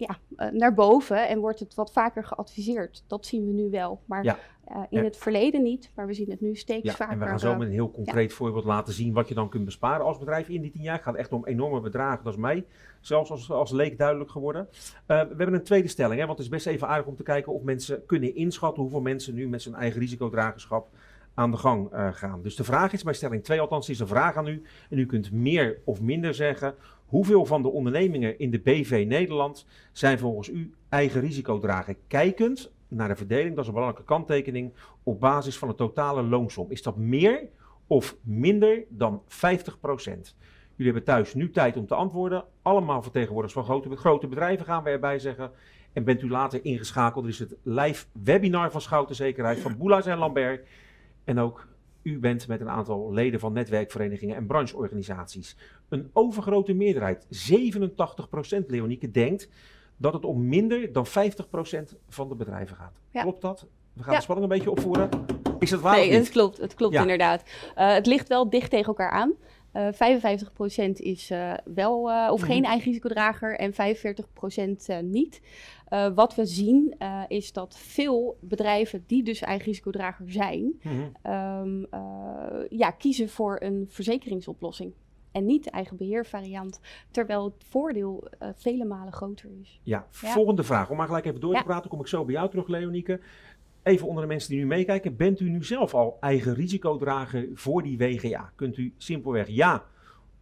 [0.00, 3.04] ja, eh, naar boven en wordt het wat vaker geadviseerd.
[3.06, 4.00] Dat zien we nu wel.
[4.04, 4.38] Maar Ja.
[4.64, 7.12] eh, in het verleden niet, maar we zien het nu steeds Ja, vaker.
[7.12, 9.48] en we gaan zo eh, met een heel concreet voorbeeld laten zien wat je dan
[9.48, 10.94] kunt besparen als bedrijf in die tien jaar.
[10.94, 12.64] Het gaat echt om enorme bedragen, dat is mij
[13.00, 14.68] zelfs als, als leek duidelijk geworden.
[15.06, 17.52] We hebben een tweede stelling, hè, want het is best even aardig om te kijken
[17.52, 20.88] of mensen kunnen inschatten hoeveel mensen nu met zijn eigen risicodragerschap
[21.34, 22.42] aan de gang gaan.
[22.42, 24.62] Dus de vraag is, bij stelling 2 althans, is een vraag aan u.
[24.90, 26.74] En u kunt meer of minder zeggen.
[27.10, 31.96] Hoeveel van de ondernemingen in de BV Nederland zijn volgens u eigen risicodrager?
[32.06, 36.70] Kijkend naar de verdeling, dat is een belangrijke kanttekening, op basis van de totale loonsom.
[36.70, 37.48] Is dat meer
[37.86, 39.26] of minder dan 50%?
[40.76, 42.44] Jullie hebben thuis nu tijd om te antwoorden.
[42.62, 45.50] Allemaal vertegenwoordigers van grote, grote bedrijven gaan we erbij zeggen.
[45.92, 50.06] En bent u later ingeschakeld, er is het live webinar van Schouten Zekerheid van Boela's
[50.06, 50.66] en Lambert.
[51.24, 51.68] En ook
[52.02, 55.56] u bent met een aantal leden van netwerkverenigingen en brancheorganisaties.
[55.90, 57.26] Een overgrote meerderheid,
[58.62, 59.48] 87% Leonieke, denkt
[59.96, 61.10] dat het om minder dan 50%
[62.08, 63.00] van de bedrijven gaat.
[63.10, 63.22] Ja.
[63.22, 63.66] Klopt dat?
[63.92, 64.18] We gaan Ja.
[64.18, 65.08] de spanning een beetje opvoeren.
[65.58, 67.00] Is dat waar Nee, het klopt, het klopt Ja.
[67.00, 67.42] inderdaad.
[67.74, 69.32] Eh, het ligt wel dicht tegen elkaar aan.
[69.72, 72.50] Eh 55% is eh, wel eh, of Mhm.
[72.50, 75.40] geen eigen risicodrager en 45% eh, niet.
[75.88, 80.94] Eh, wat we zien eh, is dat veel bedrijven die dus eigen risicodrager zijn, Mhm.
[81.22, 82.00] ehm, eh,
[82.68, 84.92] ja, kiezen voor een verzekeringsoplossing.
[85.32, 89.80] En niet de eigen beheervariant, terwijl het voordeel eh, vele malen groter is.
[89.82, 90.28] Ja, Ja.
[90.32, 90.90] volgende vraag.
[90.90, 91.62] Om maar gelijk even door te Ja.
[91.64, 93.20] praten, kom ik zo bij jou terug, Leonieke.
[93.82, 95.16] Even onder de mensen die nu meekijken.
[95.16, 98.52] Bent u nu zelf al eigen risicodrager voor die WGA?
[98.54, 99.84] Kunt u simpelweg ja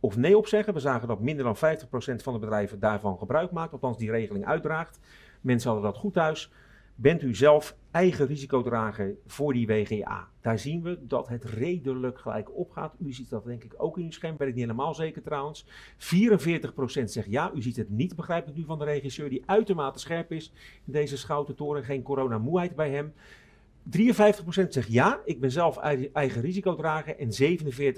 [0.00, 0.74] of nee op zeggen?
[0.74, 4.46] We zagen dat minder dan 50% van de bedrijven daarvan gebruik maakt, althans die regeling
[4.46, 5.00] uitdraagt.
[5.40, 6.52] Mensen hadden dat goed thuis.
[7.00, 10.28] Bent u zelf eigen risicodrager voor die WGA.
[10.40, 12.94] Daar zien we dat het redelijk gelijk opgaat.
[12.98, 15.64] U ziet dat denk ik ook in uw scherm, weet ik niet helemaal zeker trouwens.
[15.64, 15.68] 44%
[17.04, 20.32] zegt ja, u ziet het niet, begrijp ik nu van de regisseur, die uitermate scherp
[20.32, 20.52] is
[20.84, 21.84] in deze schouten toren.
[21.84, 23.12] Geen coronamoeheid bij hem.
[23.96, 25.76] 53% zegt ja, ik ben zelf
[26.12, 27.30] eigen risicodrager en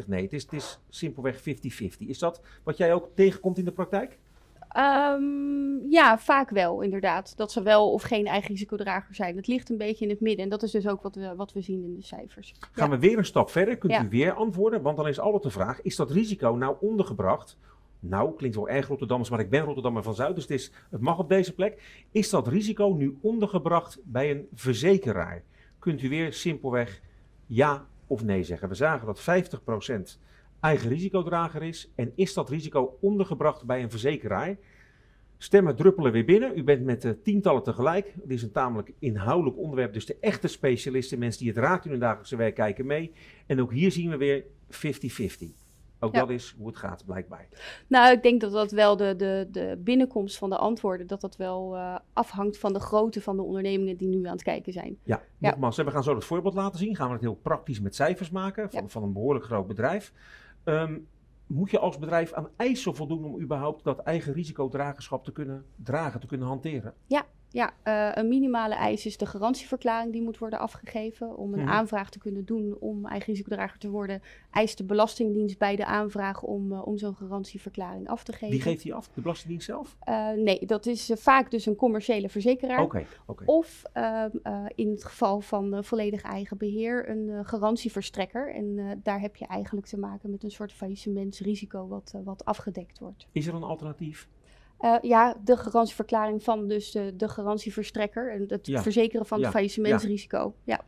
[0.04, 0.22] 47% nee.
[0.22, 1.42] Het is, het is simpelweg 50-50.
[1.98, 4.18] Is dat wat jij ook tegenkomt in de praktijk?
[4.76, 7.36] Um, ja, vaak wel, inderdaad.
[7.36, 9.36] Dat ze wel of geen eigen risicodrager zijn.
[9.36, 10.44] Het ligt een beetje in het midden.
[10.44, 12.54] En dat is dus ook wat we, wat we zien in de cijfers.
[12.72, 13.78] Gaan we weer een stap verder?
[13.78, 14.82] Kunt u weer antwoorden?
[14.82, 17.56] Want dan is altijd de vraag: is dat risico nou ondergebracht?
[18.00, 21.00] Nou, klinkt wel erg Rotterdammers, maar ik ben Rotterdammer van Zuid, dus het, is, het
[21.00, 22.04] mag op deze plek.
[22.10, 25.42] Is dat risico nu ondergebracht bij een verzekeraar?
[25.78, 27.00] Kunt u weer simpelweg
[27.46, 28.68] ja of nee zeggen?
[28.68, 30.18] We zagen dat 50%
[30.60, 34.56] eigen risicodrager is en is dat risico ondergebracht bij een verzekeraar.
[35.38, 36.58] Stemmen druppelen weer binnen.
[36.58, 38.14] U bent met uh, tientallen tegelijk.
[38.20, 41.90] Het is een tamelijk inhoudelijk onderwerp, dus de echte specialisten, mensen die het raakt in
[41.90, 43.12] hun dagelijkse werk, kijken mee.
[43.46, 45.60] En ook hier zien we weer 50-50.
[46.02, 47.48] Ook dat is hoe het gaat, blijkbaar.
[47.86, 51.36] Nou, ik denk dat dat wel de, de, de binnenkomst van de antwoorden, dat dat
[51.36, 54.98] wel uh, afhangt van de grootte van de ondernemingen die nu aan het kijken zijn.
[55.04, 55.50] Ja, ja.
[55.50, 56.96] nogmaals, we gaan zo het voorbeeld laten zien.
[56.96, 60.12] Gaan we het heel praktisch met cijfers maken van, van een behoorlijk groot bedrijf.
[60.64, 61.08] Um,
[61.46, 66.20] moet je als bedrijf aan eisen voldoen om überhaupt dat eigen risicodragerschap te kunnen dragen,
[66.20, 66.94] te kunnen hanteren?
[67.06, 71.36] Ja, ja, uh, een minimale eis is de garantieverklaring die moet worden afgegeven.
[71.36, 71.68] Om een mhm.
[71.68, 76.42] aanvraag te kunnen doen om eigen risicodrager te worden, eist de Belastingdienst bij de aanvraag
[76.42, 78.48] om, uh, om zo'n garantieverklaring af te geven.
[78.48, 79.08] Wie geeft die af?
[79.14, 79.96] De Belastingdienst zelf?
[80.08, 82.82] Uh, nee, dat is vaak dus een commerciële verzekeraar.
[82.82, 83.06] Oké.
[83.26, 84.30] Okay, Of ehm,
[84.74, 88.54] in het geval van volledig eigen beheer een garantieverstrekker.
[88.54, 93.26] En daar heb je eigenlijk te maken met een soort faillissementsrisico wat, wat afgedekt wordt.
[93.32, 94.28] Is er een alternatief?
[94.80, 100.54] Uh, ja, de garantieverklaring van dus de, de garantieverstrekker en het verzekeren van het faillissementsrisico.
[100.64, 100.80] Ja.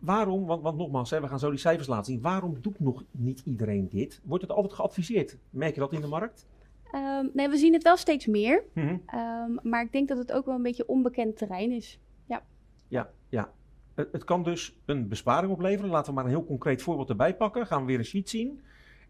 [0.00, 3.04] Waarom, want, want nogmaals, hè, we gaan zo die cijfers laten zien, waarom doet nog
[3.10, 4.20] niet iedereen dit?
[4.24, 5.36] Wordt het altijd geadviseerd?
[5.50, 6.46] Merk je dat in de markt?
[6.94, 9.20] Um, nee, we zien het wel steeds meer, mm -hmm.
[9.20, 11.98] um, maar ik denk dat het ook wel een beetje onbekend terrein is.
[12.26, 12.42] Ja,
[12.88, 13.52] ja, ja.
[13.94, 15.90] Het, het kan dus een besparing opleveren.
[15.90, 17.66] Laten we maar een heel concreet voorbeeld erbij pakken.
[17.66, 18.60] Gaan we weer een sheet zien.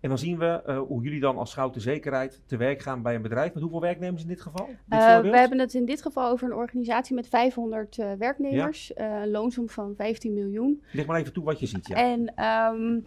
[0.05, 3.15] En dan zien we uh, hoe jullie dan als Schouten Zekerheid te werk gaan bij
[3.15, 3.55] een bedrijf.
[3.55, 4.69] Met hoeveel werknemers in dit geval?
[4.69, 8.93] Uh, we hebben het in dit geval over een organisatie met 500 uh, werknemers.
[8.95, 9.23] Ja.
[9.23, 10.83] een loonsom van 15 miljoen.
[10.93, 11.87] Leg maar even toe wat je ziet.
[11.87, 11.97] Ja.
[11.97, 13.05] En um,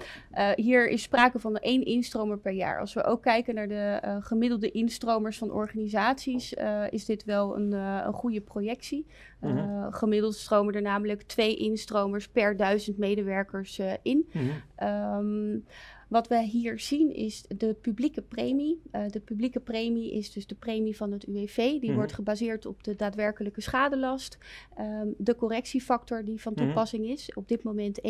[0.56, 2.80] hier is sprake van één instromer per jaar.
[2.80, 6.54] Als we ook kijken naar de gemiddelde instromers van organisaties,
[6.90, 9.06] is dit wel een, een goede projectie.
[9.40, 9.92] -hmm.
[9.92, 14.30] gemiddeld stromen er namelijk twee instromers per duizend medewerkers in.
[14.32, 14.52] -hmm.
[14.88, 15.66] um,
[16.08, 18.82] wat we hier zien is de publieke premie.
[18.92, 21.56] Uh, de publieke premie is dus de premie van het UWV.
[21.56, 21.96] Die mhm.
[21.96, 24.38] wordt gebaseerd op de daadwerkelijke schadelast.
[24.80, 26.66] Um, de correctiefactor die van mhm.
[26.66, 27.18] toepassing mm -hmm.
[27.18, 28.08] is, op dit moment 1,18.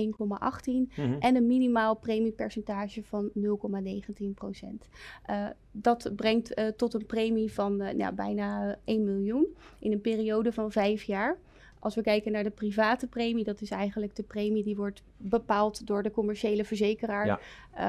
[0.65, 1.15] Mm -hmm.
[1.19, 4.87] En een minimaal premiepercentage van 0,19 procent.
[5.29, 9.47] Uh, dat brengt uh, tot een premie van nou, bijna 1 miljoen
[9.79, 11.37] in een periode van vijf jaar.
[11.79, 15.87] Als we kijken naar de private premie, dat is eigenlijk de premie die wordt bepaald
[15.87, 17.25] door de commerciële verzekeraar.
[17.25, 17.39] Ja.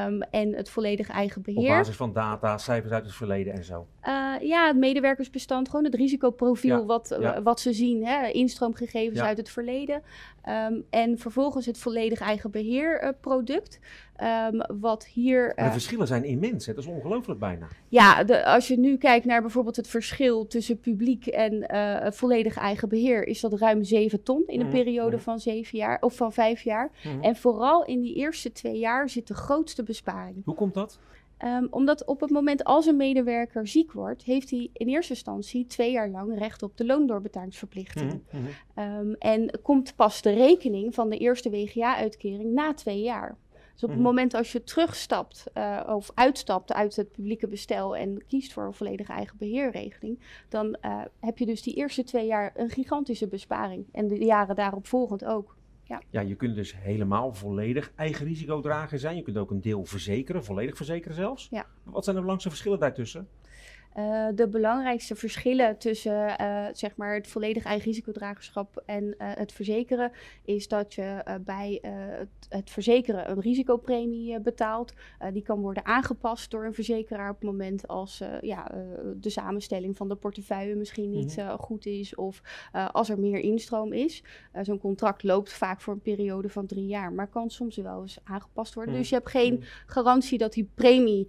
[0.07, 1.71] Um, en het volledig eigen beheer.
[1.71, 3.87] Op basis van data, cijfers uit het verleden en zo.
[4.05, 7.43] Uh, ja, het medewerkersbestand, gewoon het risicoprofiel wat, ja.
[7.43, 8.07] wat ze zien.
[8.07, 10.03] Hè, instroomgegevens uit het verleden.
[10.49, 13.79] Um, en vervolgens het volledig eigen beheer uh, product.
[14.53, 15.59] Um, wat hier.
[15.59, 16.75] Uh, de verschillen zijn immens, hè?
[16.75, 17.69] dat is ongelooflijk bijna.
[17.89, 21.67] Ja, de, als je nu kijkt naar bijvoorbeeld het verschil tussen publiek en
[22.15, 25.23] volledig eigen beheer, is dat ruim 7 ton in een mm, periode mm.
[25.23, 26.91] van zeven jaar of van vijf jaar.
[27.05, 27.23] Mm.
[27.23, 30.43] En vooral in die eerste twee jaar zit de grootste besparing.
[30.45, 30.99] Hoe komt dat?
[31.45, 35.67] Um, omdat op het moment als een medewerker ziek wordt, heeft hij in eerste instantie
[35.67, 38.13] twee jaar lang recht op de loondoorbetalingsverplichting.
[38.13, 38.23] Mm
[38.75, 38.85] -hmm.
[38.85, 43.37] um, en komt pas de rekening van de eerste WGA-uitkering na twee jaar.
[43.79, 44.09] Dus op het mhm.
[44.09, 48.73] moment als je terugstapt uh, of uitstapt uit het publieke bestel en kiest voor een
[48.75, 53.87] volledige eigen beheerregeling, dan uh, heb je dus die eerste twee jaar een gigantische besparing.
[53.93, 55.57] En de jaren daarop volgend ook.
[55.89, 56.03] Ja.
[56.11, 59.17] ja, je kunt dus helemaal volledig eigen risicodrager zijn.
[59.17, 61.49] Je kunt ook een deel verzekeren, volledig verzekeren zelfs.
[61.51, 61.67] Ja.
[61.83, 63.29] Wat zijn de belangrijkste verschillen daartussen?
[63.99, 69.53] Uh, de belangrijkste verschillen tussen uh, zeg maar het volledig eigen risicodragerschap en uh, het
[69.53, 70.13] verzekeren
[70.45, 74.93] is dat je bij het, het, verzekeren een risicopremie betaalt.
[75.33, 78.71] die kan worden aangepast door een verzekeraar op het moment als ja,
[79.17, 81.59] de samenstelling van de portefeuille misschien niet -hmm.
[81.59, 82.43] goed is of
[82.93, 84.25] als er meer instroom is.
[84.63, 88.19] Zo'n contract loopt vaak voor een periode van drie jaar, maar kan soms wel eens
[88.25, 88.93] aangepast worden.
[88.93, 89.09] Mm -hmm.
[89.09, 89.63] Dus je hebt geen mhm.
[89.87, 91.29] garantie dat die premie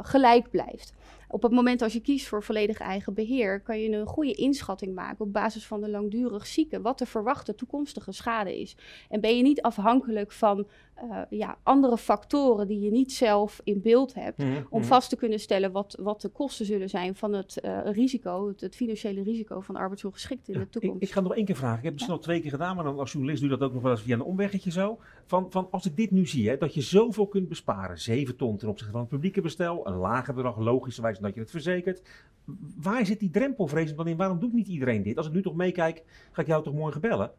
[0.00, 0.92] gelijk blijft.
[1.28, 4.94] op het moment als je kiest voor volledig eigen beheer, kan je een goede inschatting
[4.94, 8.76] maken op basis van de langdurig zieken, wat de verwachte toekomstige schade is.
[9.08, 10.66] En ben je niet afhankelijk van
[11.02, 14.88] uh, ja, andere factoren die je niet zelf in beeld hebt, mhm, om mhm.
[14.88, 18.60] vast te kunnen stellen wat, wat de kosten zullen zijn van het uh, risico, het,
[18.60, 21.02] het, financiële risico van arbeidsongeschikt in de toekomst.
[21.02, 21.78] Ik, ik, ga nog één keer vragen.
[21.78, 22.12] Ik heb het ja.
[22.12, 24.02] al twee keer gedaan, maar dan als journalist doe je dat ook nog wel eens
[24.02, 24.98] via een omweggetje zo.
[25.26, 28.56] Van, van als ik dit nu zie, hè, dat je zoveel kunt besparen, 7 ton
[28.56, 32.02] ten opzichte van het publieke bestel, een lager bedrag, logischerwijs dat je het verzekert.
[32.80, 34.16] Waar zit die drempelvrees dan in?
[34.16, 35.16] Waarom doet niet iedereen dit?
[35.16, 36.02] Als ik nu toch meekijk,
[36.32, 37.30] ga ik jou toch morgen bellen?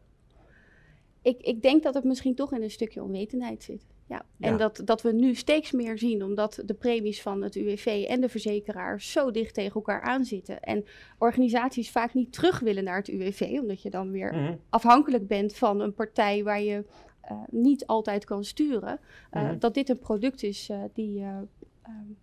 [1.26, 3.86] Ik, ik denk dat het misschien toch in een stukje onwetendheid zit.
[4.08, 4.24] Ja.
[4.40, 8.20] En Dat, dat we nu steeds meer zien, omdat de premies van het UWV en
[8.20, 10.60] de verzekeraar zo dicht tegen elkaar aanzitten.
[10.60, 10.84] En
[11.18, 14.54] organisaties vaak niet terug willen naar het UWV, omdat je dan weer mhm.
[14.68, 16.84] afhankelijk bent van een partij waar je
[17.30, 19.00] uh, niet altijd kan sturen.
[19.32, 21.24] Uh, mm Dat dit een product is uh, die,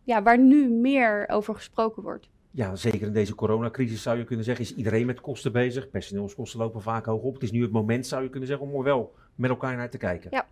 [0.03, 4.45] ja, waar nu meer over gesproken wordt ja, zeker in deze coronacrisis zou je kunnen
[4.45, 5.89] zeggen, is iedereen met kosten bezig.
[5.89, 7.33] Personeelskosten lopen vaak hoog op.
[7.33, 9.89] Het is nu het moment, zou je kunnen zeggen, om er wel met elkaar naar
[9.89, 10.29] te kijken.
[10.31, 10.47] Ja.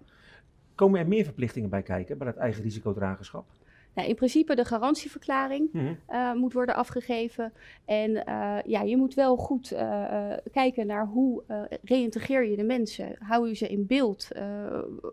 [0.76, 3.46] Komen er meer verplichtingen bij kijken, bij het eigen risicodragerschap?
[3.94, 5.94] Nou, in principe de garantieverklaring mhm.
[6.08, 7.54] eh, moet worden afgegeven.
[7.86, 11.44] En uh, ja, je moet wel goed uh, kijken naar hoe
[11.84, 13.16] reïntegreer je de mensen.
[13.20, 14.28] Hou je ze in beeld?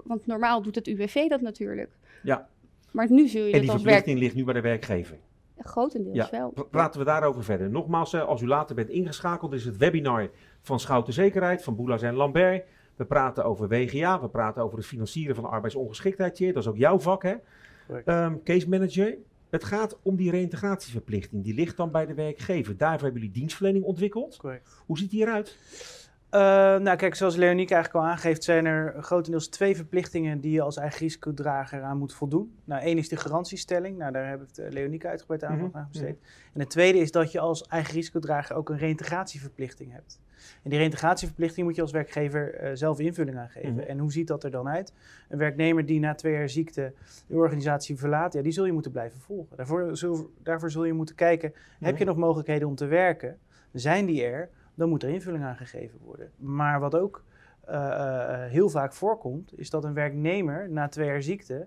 [0.04, 1.90] want normaal doet het UWV dat natuurlijk.
[2.22, 2.48] Ja.
[2.90, 5.18] Maar nu zul je en die verplichting ligt nu bij de werkgever.
[5.58, 6.66] Grotendeels ja, wel.
[6.70, 7.70] Praten we daarover verder.
[7.70, 10.30] Nogmaals, als u later bent ingeschakeld, is het webinar
[10.62, 12.64] van Schouten Zekerheid van Boelas en Lambert.
[12.96, 16.38] We praten over WGA, we praten over het financieren van arbeidsongeschiktheid.
[16.38, 17.34] Dat is ook jouw vak, hè?
[18.24, 19.16] Um, case manager.
[19.50, 21.44] Het gaat om die reïntegratieverplichting.
[21.44, 22.76] Die ligt dan bij de werkgever.
[22.76, 24.36] Daarvoor hebben jullie dienstverlening ontwikkeld.
[24.36, 24.82] Correct.
[24.86, 25.56] Hoe ziet die eruit?
[26.34, 26.40] Uh,
[26.78, 30.76] nou, kijk, zoals Leoniek eigenlijk al aangeeft, zijn er grotendeels twee verplichtingen die je als
[30.76, 32.54] eigen risicodrager aan moet voldoen.
[32.64, 33.98] Nou, één is de garantiestelling.
[33.98, 36.20] Nou, daar hebben we het Leoniek uitgebreid aandacht aan besteed.
[36.20, 36.52] Mhm.
[36.52, 40.20] En het tweede is dat je als eigen risicodrager ook een reïntegratieverplichting hebt.
[40.62, 43.74] En die reïntegratieverplichting moet je als werkgever uh, zelf invulling aan geven.
[43.74, 43.80] Mhm.
[43.80, 44.92] En hoe ziet dat er dan uit?
[45.28, 46.92] Een werknemer die na twee jaar ziekte
[47.26, 49.56] de organisatie verlaat, ja, die zul je moeten blijven volgen.
[49.56, 52.12] Daarvoor zul, daarvoor zul je moeten kijken, heb je mhm.
[52.12, 53.38] nog mogelijkheden om te werken?
[53.72, 54.48] Zijn die er?
[54.78, 56.30] Dan moet er invulling aan gegeven worden.
[56.36, 57.24] Maar wat ook
[57.68, 61.66] uh, uh, heel vaak voorkomt, is dat een werknemer na twee jaar ziekte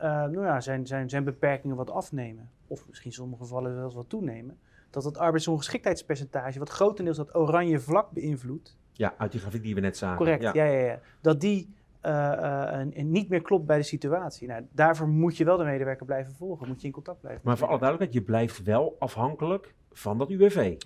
[0.00, 2.50] uh, nou ja, zijn, zijn, zijn beperkingen wat afnemen.
[2.66, 4.58] Of misschien in sommige gevallen zelfs wat toenemen.
[4.90, 8.76] Dat het arbeidsongeschiktheidspercentage, wat grotendeels dat oranje vlak beïnvloedt.
[8.92, 10.16] Ja, uit die grafiek die we net zagen.
[10.16, 11.00] Correct, ja, ja, ja.
[11.20, 11.76] Dat die
[12.92, 14.48] niet meer klopt bij de situatie.
[14.48, 17.42] Nou, daarvoor moet je wel de medewerker blijven volgen, moet je in contact blijven.
[17.44, 20.76] Maar voor alle duidelijkheid, je blijft wel afhankelijk van dat UWV.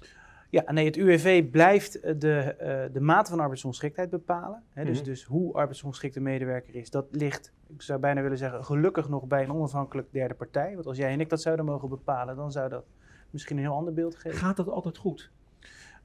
[0.52, 4.62] Ja, nee, het UWV blijft eh, de, uh, de mate van arbeidsongeschiktheid bepalen.
[4.68, 5.04] Hè, dus, mhm.
[5.04, 9.26] dus hoe arbeidsongeschikt de medewerker is, dat ligt, ik zou bijna willen zeggen, gelukkig nog
[9.26, 10.74] bij een onafhankelijk derde partij.
[10.74, 12.84] Want als jij en ik dat zouden mogen bepalen, dan zou dat
[13.30, 14.38] misschien een heel ander beeld geven.
[14.38, 15.30] Gaat dat altijd goed?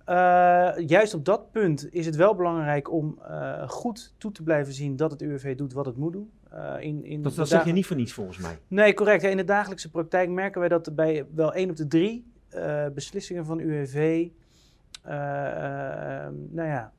[0.10, 4.74] Uh, juist op dat punt is het wel belangrijk om uh, goed toe te blijven
[4.74, 6.32] zien dat het UWV doet wat het moet doen.
[6.54, 8.60] Uh, in, in dat dat zeg je niet voor niets volgens mij.
[8.68, 9.24] Nee, correct.
[9.24, 12.37] In de dagelijkse praktijk merken wij dat er bij wel één op de drie uh,
[12.94, 14.28] beslissingen van UWV.
[15.08, 16.92] Uh, uh, nou ja,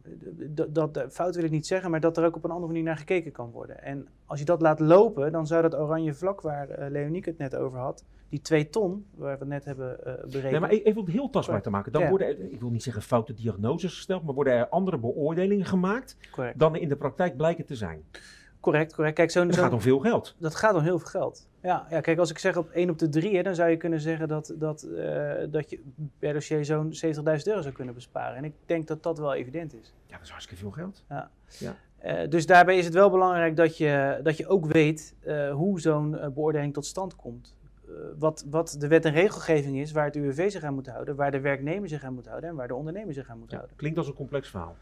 [0.71, 2.97] dat, fout wil ik niet zeggen, maar dat er ook op een andere manier naar
[2.97, 3.83] gekeken kan worden.
[3.83, 7.39] En als je dat laat lopen, dan zou dat oranje vlak waar uh, Leonieke het
[7.39, 10.51] net over had, die twee ton, waar we het net hebben berekend.
[10.51, 11.93] Nee, maar e-, even om het heel tastbaar te maken.
[11.93, 15.67] Dan worden er, ik wil niet zeggen foute diagnoses gesteld, maar worden er andere beoordelingen
[15.67, 16.59] gemaakt Correct.
[16.59, 18.05] dan in de praktijk blijken te zijn.
[18.61, 19.15] Correct, correct.
[19.15, 20.35] Kijk, zo, dat gaat om veel geld.
[20.39, 21.49] Dat gaat om heel veel geld.
[21.63, 23.77] Ja, ja kijk, als ik zeg op 1 op de 3, hè, dan zou je
[23.77, 25.83] kunnen zeggen dat, dat, uh, dat je
[26.19, 28.37] per dossier zo'n 70.000 euro zou kunnen besparen.
[28.37, 29.95] En ik denk dat dat wel evident is.
[30.07, 31.05] Ja, dat is hartstikke veel geld.
[31.09, 31.31] Ja.
[31.59, 31.77] ja.
[32.05, 35.81] Uh, dus daarbij is het wel belangrijk dat je, dat je ook weet uh, hoe
[35.81, 37.57] zo'n beoordeling tot stand komt.
[38.19, 41.31] wat, wat de wet en regelgeving is, waar het UWV zich aan moet houden, waar
[41.31, 43.77] de werknemer zich aan moet houden en waar de ondernemer zich aan moet ja, houden.
[43.77, 44.77] Klinkt als een complex verhaal.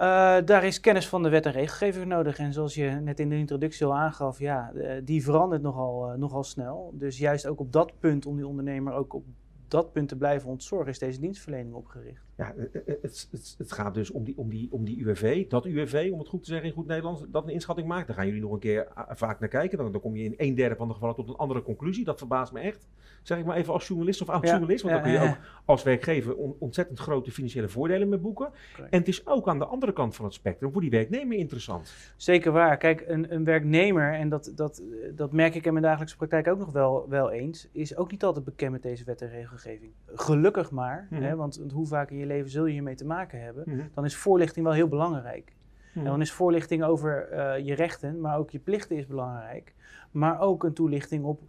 [0.00, 2.38] Uh, daar is kennis van de wet en regelgeving nodig.
[2.38, 4.72] En zoals je net in de introductie al aangaf, ja,
[5.04, 6.90] die verandert nogal, uh, nogal snel.
[6.94, 9.24] Dus juist ook op dat punt, om die ondernemer ook op
[9.68, 12.25] dat punt te blijven ontzorgen, is deze dienstverlening opgericht.
[12.36, 16.08] Ja, het, het, het, gaat dus om die, om, die, om die UWV, dat UWV,
[16.12, 18.06] om het goed te zeggen in goed Nederlands, dat een inschatting maakt.
[18.06, 19.78] Daar gaan jullie nog een keer eh, vaak naar kijken.
[19.78, 22.04] Dan, dan kom je in een derde van de gevallen tot een andere conclusie.
[22.04, 22.88] Dat verbaast me echt.
[23.22, 24.82] Zeg ik maar even als journalist of oud-journalist.
[24.82, 28.50] want dan kun je ook als werkgever ontzettend grote financiële voordelen mee boeken.
[28.90, 31.94] En het is ook aan de andere kant van het spectrum voor die werknemer interessant.
[32.16, 32.76] Zeker waar.
[32.76, 34.82] Kijk, een, een werknemer, en dat, dat,
[35.14, 38.24] dat merk ik in mijn dagelijkse praktijk ook nog wel, wel eens, is ook niet
[38.24, 39.92] altijd bekend met deze wet en regelgeving.
[40.06, 41.22] Gelukkig maar, mhm.
[41.22, 43.86] hè, want hoe vaak in je leven zul je hiermee te maken hebben, mhm.
[43.94, 45.54] dan is voorlichting wel heel belangrijk.
[45.94, 49.74] En dan is voorlichting over uh, je rechten, maar ook je plichten is belangrijk.
[50.10, 51.40] Maar ook een toelichting op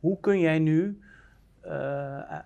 [0.00, 0.98] hoe kun jij nu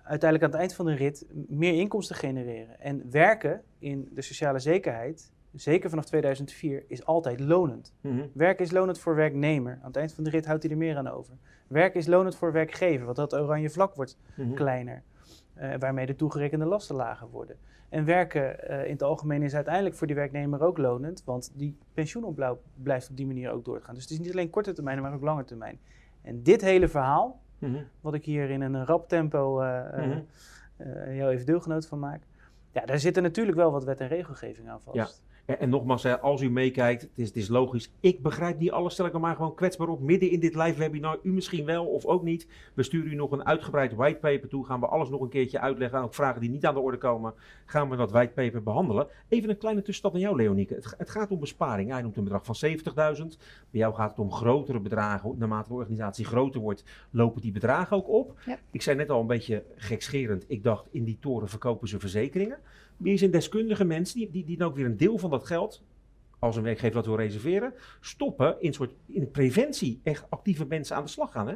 [0.03, 2.79] uiteindelijk aan het eind van de rit meer inkomsten genereren.
[2.79, 7.93] En werken in de sociale zekerheid, zeker vanaf 2004, is altijd lonend.
[8.01, 8.21] Mhm.
[8.33, 9.77] Werk is lonend voor werknemer.
[9.81, 11.33] Aan het eind van de rit houdt hij er meer aan over.
[11.67, 14.53] Werk is lonend voor werkgever, want dat oranje vlak wordt Mhm.
[14.53, 15.03] kleiner.
[15.53, 17.55] Eh, waarmee de toegerekende lasten lager worden.
[17.89, 21.77] En werken eh, in het algemeen is uiteindelijk voor die werknemer ook lonend, want die
[21.93, 23.93] pensioenopbouw blijft op die manier ook doorgaan.
[23.93, 25.79] Dus het is niet alleen korte termijn, maar ook lange termijn.
[26.21, 27.83] En dit hele verhaal, Mhm.
[28.01, 32.21] wat ik hier in een rap tempo eh, jou even deelgenoot van maak,
[32.71, 34.95] ja, daar zitten natuurlijk wel wat wet en regelgeving aan vast.
[34.95, 35.07] Ja.
[35.49, 37.91] En, en nogmaals, hè, als u meekijkt, het is, het is logisch.
[37.99, 40.01] Ik begrijp niet alles, stel ik er maar gewoon kwetsbaar op.
[40.01, 42.47] Midden in dit live webinar, u misschien wel of ook niet.
[42.73, 44.65] We sturen u nog een uitgebreid whitepaper toe.
[44.65, 45.97] Gaan we alles nog een keertje uitleggen.
[45.97, 47.33] En ook vragen die niet aan de orde komen,
[47.65, 49.07] gaan we dat whitepaper behandelen.
[49.27, 50.73] Even een kleine tussenstap aan jou, Leonieke.
[50.73, 51.91] Het, het gaat om besparing.
[51.91, 52.83] Hij noemt een bedrag van 70.000.
[53.69, 55.35] Bij jou gaat het om grotere bedragen.
[55.37, 58.39] Naarmate de organisatie groter wordt, lopen die bedragen ook op.
[58.45, 58.57] Ja.
[58.71, 60.45] Ik zei net al een beetje gekscherend.
[60.47, 62.57] Ik dacht, in die toren verkopen ze verzekeringen.
[62.99, 65.81] Wie zijn deskundige mensen die, die, die dan ook weer een deel van dat geld,
[66.39, 69.99] als een werkgever dat wil reserveren, stoppen in, soort, in preventie.
[70.03, 71.47] Echt actieve mensen aan de slag gaan.
[71.47, 71.55] Hè?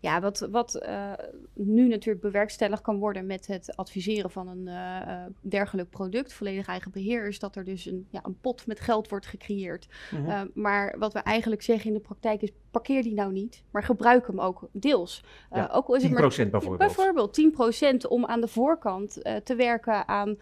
[0.00, 1.12] Ja, wat, wat eh,
[1.54, 6.66] nu natuurlijk bewerkstelligd kan worden met het adviseren van een eh, eh, dergelijk product, volledig
[6.66, 9.88] eigen beheer, is dat er dus een, ja, een pot met geld wordt gecreëerd.
[10.10, 10.28] Mhm.
[10.28, 13.82] Uh, maar wat we eigenlijk zeggen in de praktijk is, parkeer die nou niet, maar
[13.82, 15.24] gebruik hem ook deels.
[15.50, 16.78] Ja, ook al is 10% het maar, bijvoorbeeld.
[16.78, 20.38] bijvoorbeeld 10% om aan de voorkant te werken aan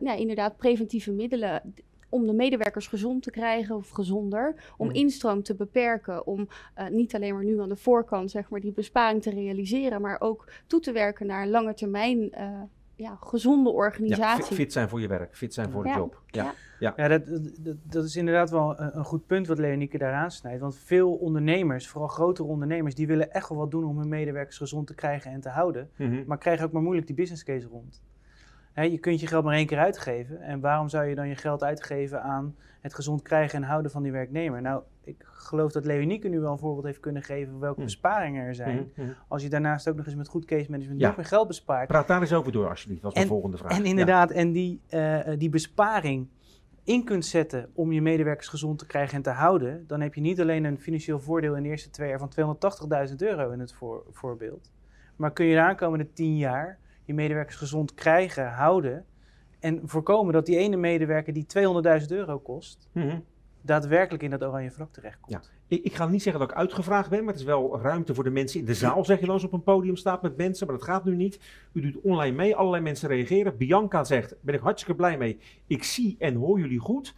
[0.00, 1.74] nou, inderdaad preventieve middelen
[2.08, 4.96] om de medewerkers gezond te krijgen of gezonder, om Mhm.
[4.96, 8.72] instroom te beperken, om uh, niet alleen maar nu aan de voorkant zeg maar die
[8.72, 12.60] besparing te realiseren, maar ook toe te werken naar lange termijn uh,
[12.96, 14.44] ja, gezonde organisatie.
[14.44, 15.96] fit, fit zijn voor je werk, fit zijn voor de Ja.
[15.96, 16.22] job.
[16.26, 16.54] Ja.
[16.78, 16.92] Ja.
[16.96, 17.08] Ja.
[17.08, 17.26] Dat,
[17.60, 20.60] dat, dat is inderdaad wel een, een goed punt wat Leonieke daar aansnijdt.
[20.60, 24.56] Want veel ondernemers, vooral grotere ondernemers, die willen echt wel wat doen om hun medewerkers
[24.58, 25.90] gezond te krijgen en te houden.
[25.96, 26.22] Mhm.
[26.26, 28.02] Maar krijgen ook maar moeilijk die business case rond.
[28.72, 30.40] Hè, je kunt je geld maar één keer uitgeven.
[30.40, 34.02] En waarom zou je dan je geld uitgeven aan het gezond krijgen en houden van
[34.02, 34.62] die werknemer?
[34.62, 37.84] Nou, ik geloof dat Leonieke nu wel een voorbeeld heeft kunnen geven van welke Mhm.
[37.84, 38.90] besparingen er zijn.
[38.94, 39.06] Mhm.
[39.06, 39.12] Mhm.
[39.28, 41.06] Als je daarnaast ook nog eens met goed case management Ja.
[41.06, 41.88] nog meer geld bespaart.
[41.88, 43.02] Praat daar eens over door, alsjeblieft.
[43.02, 43.70] Mijn En- volgende vraag.
[43.72, 43.88] En Ja.
[43.88, 46.28] inderdaad, en die, eh, die besparing
[46.84, 50.20] in kunt zetten om je medewerkers gezond te krijgen en te houden, dan heb je
[50.20, 53.72] niet alleen een financieel voordeel in de eerste twee jaar van 280.000 euro in het
[53.74, 54.72] voor, voorbeeld,
[55.16, 56.78] maar kun je de aankomende tien jaar
[57.08, 59.04] je medewerkers gezond krijgen, houden
[59.60, 63.18] en voorkomen dat die ene medewerker die 200.000 euro kost, Mhm.
[63.62, 65.32] daadwerkelijk in dat oranje vlak terechtkomt.
[65.44, 65.76] Ja.
[65.76, 68.24] Ik, ik ga niet zeggen dat ik uitgevraagd ben, maar het is wel ruimte voor
[68.24, 70.66] de mensen in de zaal, zeg je dan als op een podium staat met mensen,
[70.66, 71.40] maar dat gaat nu niet.
[71.72, 73.56] U doet online mee, allerlei mensen reageren.
[73.56, 77.14] Bianca zegt, ben ik hartstikke blij mee, ik zie en hoor jullie goed.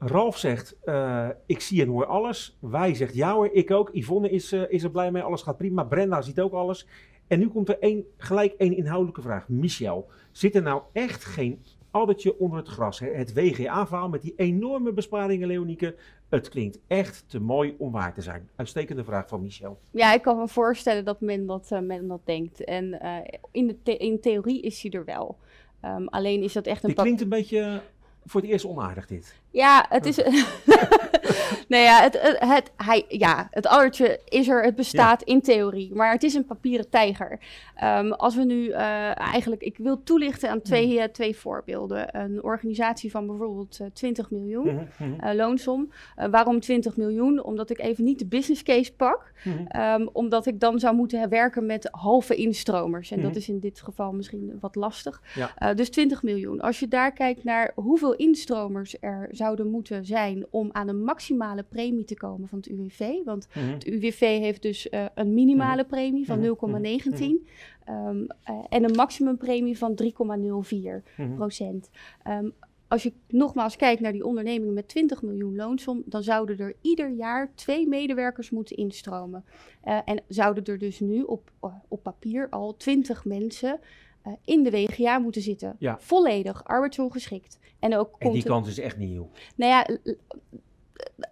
[0.00, 2.56] Ralf zegt, eh, ik zie en hoor alles.
[2.60, 3.90] Wij zegt, ja hoor, ik ook.
[3.92, 5.84] Yvonne is, eh, is er blij mee, alles gaat prima.
[5.84, 6.86] Brenda ziet ook alles.
[7.28, 9.48] En nu komt er één, gelijk één inhoudelijke vraag.
[9.48, 12.98] Michel, zit er nou echt geen addertje onder het gras?
[12.98, 13.10] Hè?
[13.10, 15.94] Het WGA-verhaal met die enorme besparingen, Leonieke.
[16.28, 18.48] Het klinkt echt te mooi om waar te zijn.
[18.56, 19.78] Uitstekende vraag van Michel.
[19.90, 22.64] Ja, ik kan me voorstellen dat men dat, uh, men dat denkt.
[22.64, 23.16] En uh,
[23.50, 25.38] in, de the in theorie is hij er wel.
[25.84, 26.88] Um, alleen is dat echt een...
[26.88, 27.80] Dit klinkt een beetje
[28.24, 29.34] voor het eerst onaardig dit.
[29.50, 30.16] Ja, het is...
[31.68, 35.32] nee, ja, het, het, het, hij, ja, het addertje is er, het bestaat ja.
[35.32, 35.94] in theorie.
[35.94, 37.38] Maar het is een papieren tijger.
[37.84, 39.62] Um, als we nu uh, eigenlijk...
[39.62, 42.18] Ik wil toelichten aan twee, uh, twee voorbeelden.
[42.20, 45.34] Een organisatie van bijvoorbeeld uh, 20 miljoen Mm -hmm.
[45.34, 45.92] loonsom.
[46.30, 47.42] waarom 20 miljoen?
[47.42, 49.32] Omdat ik even niet de business case pak.
[49.44, 50.00] Mm -hmm.
[50.00, 53.10] um, omdat ik dan zou moeten werken met halve instromers.
[53.10, 53.26] En Mhm.
[53.26, 55.22] dat is in dit geval misschien wat lastig.
[55.34, 55.74] Ja.
[55.74, 56.60] dus 20 miljoen.
[56.60, 61.57] Als je daar kijkt naar hoeveel instromers er zouden moeten zijn om aan een maximale
[61.62, 63.24] premie te komen van het UWV.
[63.24, 63.68] Want Mhm.
[63.68, 66.46] het UWV heeft dus uh, een minimale premie van Mhm.
[66.46, 67.46] 0,19
[67.88, 71.34] um, uh, en een maximumpremie van 3,04 Mhm.
[71.34, 71.90] procent.
[72.28, 72.52] Um,
[72.88, 77.10] als je nogmaals kijkt naar die onderneming met 20 miljoen loonsom, dan zouden er ieder
[77.10, 79.44] jaar twee medewerkers moeten instromen.
[79.84, 81.50] Uh, en zouden er dus nu op,
[81.88, 83.80] op papier al 20 mensen
[84.26, 85.76] uh, in de WGA moeten zitten.
[85.78, 85.96] Ja.
[86.00, 87.58] Volledig arbeidsongeschikt.
[87.78, 89.28] En, ook En die kans is echt nieuw.
[89.56, 89.86] nou ja,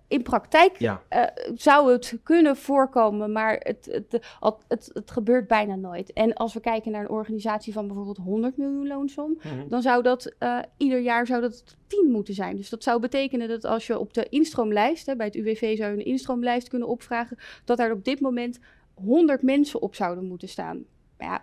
[0.09, 1.03] in praktijk Ja.
[1.09, 1.23] eh,
[1.55, 4.27] zou het kunnen voorkomen, maar het, het,
[4.69, 6.13] het, het, gebeurt bijna nooit.
[6.13, 9.69] En als we kijken naar een organisatie van bijvoorbeeld 100 miljoen loonsom, Mhm.
[9.69, 12.57] dan zou dat eh, ieder jaar zou dat 10 moeten zijn.
[12.57, 15.91] Dus dat zou betekenen dat als je op de instroomlijst, hè, bij het UWV zou
[15.91, 18.59] je een instroomlijst kunnen opvragen, dat er op dit moment
[18.95, 20.85] 100 mensen op zouden moeten staan.
[21.19, 21.43] Ja,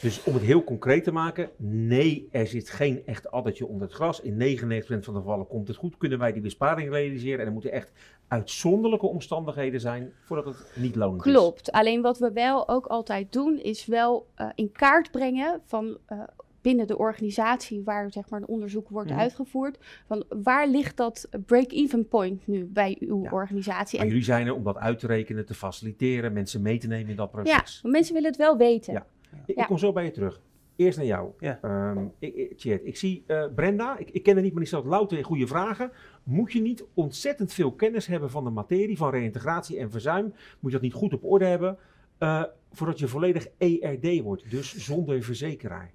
[0.00, 3.92] Dus om het heel concreet te maken, nee, er zit geen echt addertje onder het
[3.92, 4.20] gras.
[4.20, 4.38] In 99%
[4.86, 7.40] van de gevallen komt het goed, kunnen wij die besparing realiseren.
[7.40, 7.92] En er moeten echt
[8.28, 11.22] uitzonderlijke omstandigheden zijn voordat het niet loont.
[11.22, 11.72] Klopt.
[11.72, 16.22] Alleen wat we wel ook altijd doen, is wel uh, in kaart brengen van uh,
[16.60, 19.18] binnen de organisatie waar zeg maar, een onderzoek wordt mhm.
[19.18, 19.78] uitgevoerd.
[20.06, 23.98] Van waar ligt dat break-even point nu bij uw organisatie?
[23.98, 27.10] en jullie zijn er om dat uit te rekenen, te faciliteren, mensen mee te nemen
[27.10, 27.80] in dat proces.
[27.82, 28.92] Ja, mensen willen het wel weten.
[28.92, 29.06] Ja.
[29.46, 30.40] Ik, ik, kom zo bij je terug.
[30.76, 31.30] Eerst naar jou.
[31.38, 31.58] Ja.
[31.90, 34.86] Um, ik, ik, ik, zie uh, Brenda, ik, ik ken haar niet, maar die stelt
[34.86, 35.90] louter goede vragen.
[36.22, 40.24] Moet je niet ontzettend veel kennis hebben van de materie, van reïntegratie en verzuim?
[40.24, 41.78] Moet je dat niet goed op orde hebben?
[42.18, 45.90] Uh, voordat je volledig ERD wordt, dus zonder verzekeraar?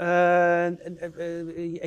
[0.00, 0.68] Uh,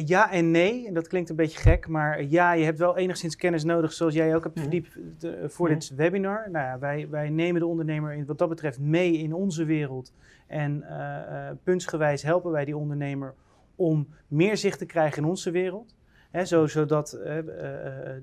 [0.08, 0.88] ja en nee.
[0.88, 4.14] En dat klinkt een beetje gek, maar ja, je hebt wel enigszins kennis nodig, zoals
[4.14, 4.64] jij ook hebt mhm.
[4.64, 4.98] verdiept
[5.54, 5.80] voor mhm.
[5.80, 6.50] dit webinar.
[6.52, 10.14] Nou ja, wij, wij nemen de ondernemer in, wat dat betreft mee in onze wereld.
[10.52, 13.34] En uh, puntsgewijs helpen wij die ondernemer
[13.76, 15.96] om meer zicht te krijgen in onze wereld.
[16.44, 17.20] Zo, zodat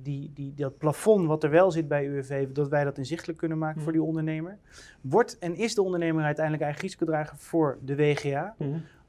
[0.03, 3.59] die, die, dat plafond wat er wel zit bij UWV, dat wij dat inzichtelijk kunnen
[3.59, 4.01] maken voor mhm.
[4.01, 4.59] die ondernemer.
[5.01, 8.55] Wordt en is de ondernemer uiteindelijk eigen risicodrager voor de WGA?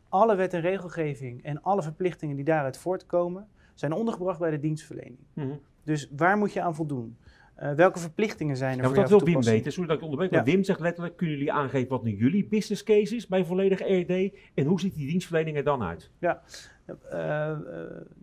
[0.09, 5.19] alle wet en regelgeving en alle verplichtingen die daaruit voortkomen, zijn ondergebracht bij de dienstverlening.
[5.33, 5.47] Mhm.
[5.83, 7.17] Dus waar moet je aan voldoen?
[7.63, 9.71] Uh, welke verplichtingen zijn er ja, voor dat wil Wim weten.
[9.71, 10.31] Sorry dat ik onderbreek.
[10.31, 10.43] Ja.
[10.43, 14.33] Wim zegt letterlijk, kunnen jullie aangeven wat nu jullie business case is bij volledig ERD
[14.53, 16.11] en hoe ziet die dienstverlening er dan uit?
[16.19, 16.41] Ja,
[17.13, 17.57] uh,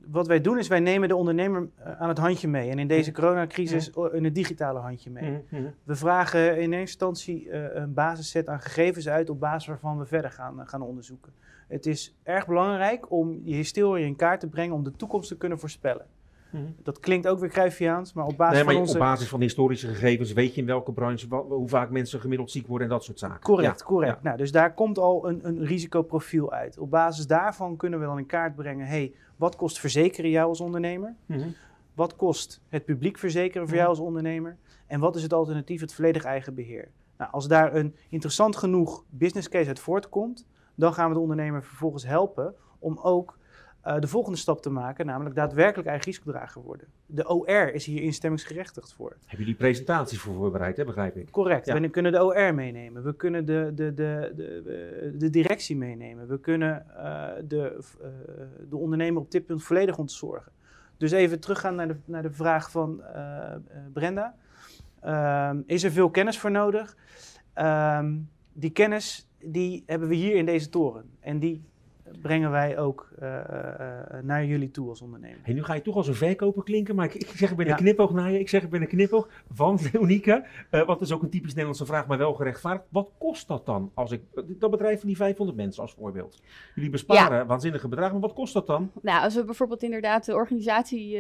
[0.07, 1.69] wat wij doen is wij nemen de ondernemer
[1.99, 2.71] aan het handje mee.
[2.71, 3.21] En in deze mhm.
[3.21, 4.15] coronacrisis mhm.
[4.15, 5.43] in het digitale handje mee.
[5.83, 10.31] We vragen in eerste instantie een basisset aan gegevens uit op basis waarvan we verder
[10.31, 11.33] gaan, gaan onderzoeken.
[11.69, 15.37] Het is erg belangrijk om je historie in kaart te brengen om de toekomst te
[15.37, 16.07] kunnen voorspellen.
[16.51, 16.65] Mhm.
[16.83, 18.95] Dat klinkt ook weer Cruyffiaans, maar op basis nee, maar van onze...
[18.95, 22.67] op basis van historische gegevens weet je in welke branche, hoe vaak mensen gemiddeld ziek
[22.67, 23.41] worden en dat soort zaken.
[23.41, 24.23] Correct, correct.
[24.23, 26.79] Nou, dus daar komt al een, een risicoprofiel uit.
[26.79, 30.61] Op basis daarvan kunnen we dan in kaart brengen, hey, wat kost verzekeren jou als
[30.61, 31.15] ondernemer?
[31.27, 31.49] Mhm.
[31.95, 33.77] Wat kost het publiek verzekeren voor mhm.
[33.77, 34.57] jou als ondernemer?
[34.87, 36.91] En wat is het alternatief, het volledig eigen beheer?
[37.19, 41.65] Nou, als daar een interessant genoeg business case uit voortkomt, dan gaan we de ondernemer
[41.65, 43.39] vervolgens helpen om ook
[43.87, 46.87] uh, de volgende stap te maken, namelijk daadwerkelijk eigen risicodrager worden.
[47.07, 49.17] De OR is hier instemmingsgerechtigd voor.
[49.21, 51.31] Hebben jullie presentaties voor voorbereid, hè, begrijp ik?
[51.31, 51.73] Correct.
[51.73, 53.03] We kunnen de OR meenemen.
[53.03, 56.29] We kunnen de, de, de, de, de directie meenemen.
[56.29, 58.09] We kunnen uh, de, uh,
[58.69, 60.53] de ondernemer op dit punt volledig ontzorgen.
[60.97, 63.03] Dus even teruggaan naar de, naar de vraag van
[63.93, 64.35] Brenda.
[65.51, 66.97] Um, is er veel kennis voor nodig?
[67.55, 71.11] Um, die kennis die hebben we hier in deze toren.
[71.21, 71.65] En die
[72.23, 75.39] brengen wij ook uh, uh, naar jullie toe als ondernemer.
[75.43, 77.69] Hey, nu ga je toch als een verkoper klinken, maar ik, ik zeg ik ben
[77.69, 78.39] een knipoog naar je.
[78.39, 80.45] Ik zeg ik ben een knipoog van Leonieke.
[80.71, 82.87] Uh, wat is ook een typisch Nederlandse vraag, maar wel gerechtvaardigd.
[82.91, 83.91] Wat kost dat dan?
[83.95, 86.43] Als ik, dat bedrijf van die 500 mensen als voorbeeld.
[86.75, 88.91] Jullie besparen waanzinnige bedragen, maar wat kost dat dan?
[89.03, 91.19] Nou, als we bijvoorbeeld inderdaad de organisatie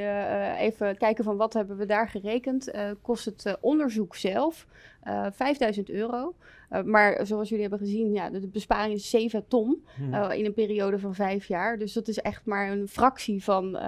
[0.58, 2.70] even kijken van wat hebben we daar gerekend,
[3.02, 4.66] kost het onderzoek zelf
[5.32, 6.34] 5000 euro.
[6.70, 10.54] Uh, maar zoals jullie hebben gezien, ja, de, besparing is 7 ton uh, in een
[10.54, 11.78] periode van vijf jaar.
[11.78, 13.78] Dus dat is echt maar een fractie van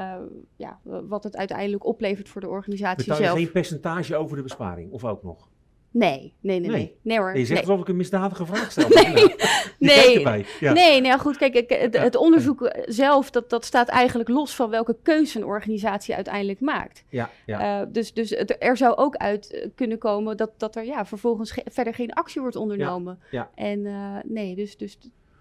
[0.57, 3.39] ja, wat het uiteindelijk oplevert voor de organisatie Betaal je zelf.
[3.39, 5.49] geen percentage over de besparing, of ook nog?
[5.91, 6.97] Nee, nee, nee, nee.
[7.03, 7.19] nee.
[7.19, 7.39] hoor.
[7.39, 7.61] je zegt nee.
[7.61, 8.89] alsof ik een misdadige vraag stel.
[9.03, 9.35] nee,
[9.79, 10.47] nee.
[10.61, 10.73] Ja.
[10.73, 14.97] nee, nou goed, kijk, het, het onderzoek zelf, dat, dat staat eigenlijk los van welke
[15.03, 17.05] keuze een organisatie uiteindelijk maakt.
[17.09, 17.81] Ja, ja.
[17.81, 21.59] Uh, dus dus het, er zou ook uit kunnen komen dat, dat er ja, vervolgens
[21.65, 23.19] verder geen actie wordt ondernomen.
[23.31, 23.65] Ja, ja.
[23.65, 24.99] En uh, nee, dus, dus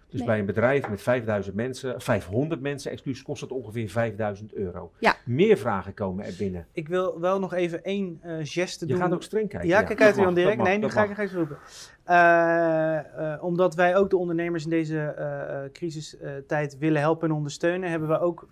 [0.10, 4.92] dus bij een bedrijf met 5000 mensen, 500 mensen, excuus, kost het ongeveer 5000 euro.
[5.00, 5.16] Ja.
[5.26, 6.68] Meer vragen komen er binnen.
[6.72, 8.98] Ik wil wel nog even één uh, geste doen.
[8.98, 9.70] Je gaat ook streng kijken.
[9.70, 10.62] Ja, kijk uit Jan direct.
[10.62, 11.58] nee, nu ga ik nog even roepen.
[12.10, 18.10] Uh, uh, omdat wij ook de ondernemers in deze crisistijd willen helpen en ondersteunen, hebben
[18.10, 18.48] we ook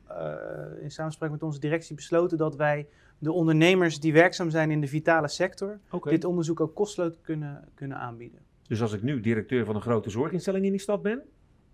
[0.82, 2.88] in samenspraak met onze directie besloten dat wij
[3.18, 6.14] de ondernemers die werkzaam zijn in de vitale sector okay.
[6.14, 8.40] dit onderzoek ook kosteloos kunnen, kunnen aanbieden.
[8.68, 11.22] Dus als ik nu directeur van een grote zorginstelling in die stad ben,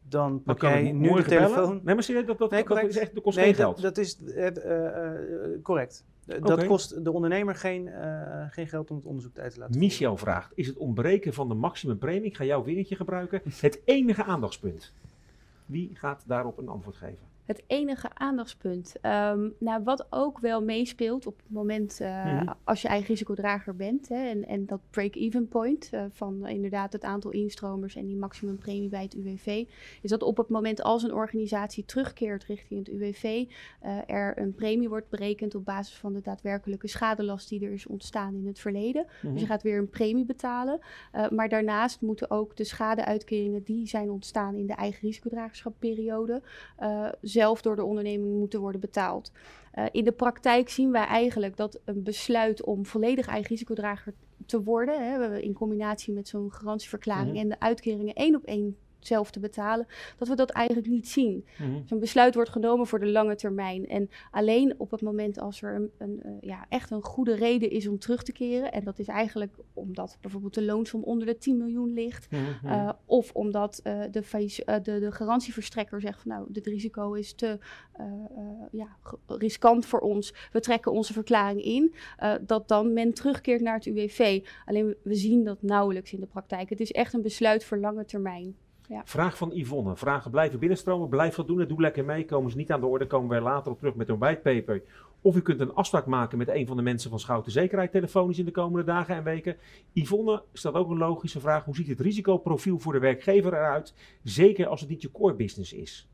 [0.02, 1.82] dan pak jij nu de telefoon.
[1.84, 3.82] Nee, maar zie je, dat, dat, nee, dat is echt, de kost nee, geld.
[3.82, 6.06] Dat, is uh, uh, correct.
[6.40, 10.18] Dat kost de ondernemer geen, uh, geen geld om het onderzoek uit te laten Michel
[10.18, 14.94] vraagt, is het ontbreken van de maximumpremie, ik ga jouw vingertje gebruiken, het enige aandachtspunt?
[15.66, 17.31] Wie gaat daarop een antwoord geven?
[17.46, 18.96] Het enige aandachtspunt.
[19.02, 23.76] Ehm, nou, wat ook wel meespeelt op het moment uh, mm als je eigen risicodrager
[23.76, 24.10] bent.
[24.10, 28.90] Hè, en, en dat break-even point uh, van inderdaad het aantal instromers en die maximumpremie
[28.90, 29.66] bij het UWV.
[30.02, 34.56] Is dat op het moment als een organisatie terugkeert richting het UWV, uh, er een
[34.56, 38.60] premie wordt berekend op basis van de daadwerkelijke schadelast die er is ontstaan in het
[38.60, 39.04] verleden.
[39.04, 39.32] Mm -hmm.
[39.32, 40.80] Dus je gaat weer een premie betalen.
[41.30, 46.42] maar daarnaast moeten ook de schadeuitkeringen die zijn ontstaan in de eigen risicodragerschapsperiode
[47.32, 49.32] zelf door de onderneming moeten worden betaald.
[49.76, 54.14] Uh, in de praktijk zien wij eigenlijk dat een besluit om volledig eigen risicodrager
[54.46, 57.42] te worden, hè, in combinatie met zo'n garantieverklaring mm -hmm.
[57.42, 58.78] en de uitkeringen één op één
[59.08, 59.88] zelf te betalen,
[60.18, 61.46] dat we dat eigenlijk niet zien.
[61.58, 61.84] Mm.
[61.86, 63.88] Zo'n besluit wordt genomen voor de lange termijn.
[63.88, 67.70] En alleen op het moment als er een, een, uh, ja, echt een goede reden
[67.70, 71.38] is om terug te keren, en dat is eigenlijk omdat bijvoorbeeld de loonsom onder de
[71.38, 72.72] 10 miljoen ligt, mm -hmm.
[72.72, 74.22] uh, of omdat uh, de,
[74.66, 77.60] de, de, garantieverstrekker zegt van nou, dit risico is te
[78.72, 78.88] ja,
[79.28, 81.94] riskant voor ons, we trekken onze verklaring in,
[82.42, 84.44] dat dan men terugkeert naar het UWV.
[84.66, 86.70] Alleen we zien dat nauwelijks in de praktijk.
[86.70, 88.56] Het is echt een besluit voor lange termijn.
[88.92, 89.02] Ja.
[89.06, 89.96] Vraag van Yvonne.
[89.96, 91.10] Vragen blijven binnenstromen.
[91.10, 91.68] Blijf dat doen.
[91.68, 92.26] Doe lekker mee.
[92.26, 93.08] Komen ze niet aan de orde.
[93.08, 94.82] Komen wij later op terug met een whitepaper.
[95.22, 98.40] Of u kunt een afspraak maken met een van de mensen van Schouten Zekerheid telefonisch
[98.40, 99.58] in de komende dagen en weken.
[99.94, 101.66] Yvonne stelt ook een logische vraag.
[101.66, 103.94] Hoe ziet het risicoprofiel voor de werkgever eruit?
[104.24, 106.10] Zeker als het niet je core business is.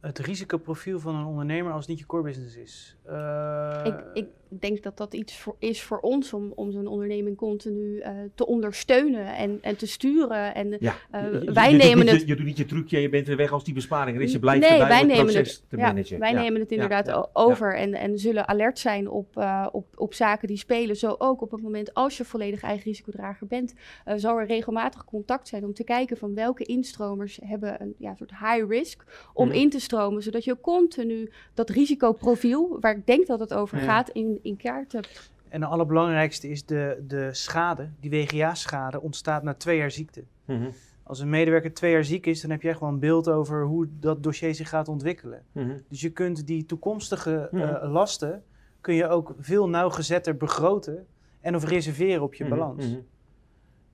[0.00, 2.96] Het risicoprofiel van een ondernemer als het niet je core business is.
[3.06, 3.80] Uh...
[3.84, 7.96] Ik, ik, denk dat dat iets voor, is voor ons om, om zo'n onderneming continu
[7.96, 10.54] uh, te ondersteunen en, en te sturen.
[10.54, 12.20] En ja, uh, je, wij je nemen doet het.
[12.20, 14.32] Je, je doet niet je trucje je bent weer weg als die besparing er is.
[14.32, 16.18] Je blijft nee, wij nemen proces het, te ja, managen.
[16.18, 16.40] Wij Ja.
[16.40, 20.56] nemen het inderdaad over En, en zullen alert zijn op, uh, op, op zaken die
[20.56, 20.96] spelen.
[20.96, 23.74] Zo ook op het moment als je volledig eigen risicodrager bent,
[24.16, 28.30] zal er regelmatig contact zijn om te kijken van welke instromers hebben een ja, soort
[28.30, 29.56] high risk om Mhm.
[29.56, 30.22] in te stromen.
[30.22, 34.92] Zodat je continu dat risicoprofiel, waar ik denk dat het over gaat, in, in kaart
[34.92, 35.30] hebt.
[35.48, 40.24] En het allerbelangrijkste is de, de schade, die WGA-schade, ontstaat na twee jaar ziekte.
[40.44, 40.70] Mhm,
[41.02, 43.64] Als een medewerker twee jaar ziek is, dan heb je echt wel een beeld over
[43.64, 45.42] hoe dat dossier zich gaat ontwikkelen.
[45.52, 45.76] mhm.
[45.88, 47.88] Dus je kunt die toekomstige eh, Ja.
[47.88, 48.42] lasten,
[48.80, 51.06] kun je ook veel nauwgezetter begroten
[51.40, 52.86] en of reserveren op je Mhm, balans.
[52.86, 52.98] mhm.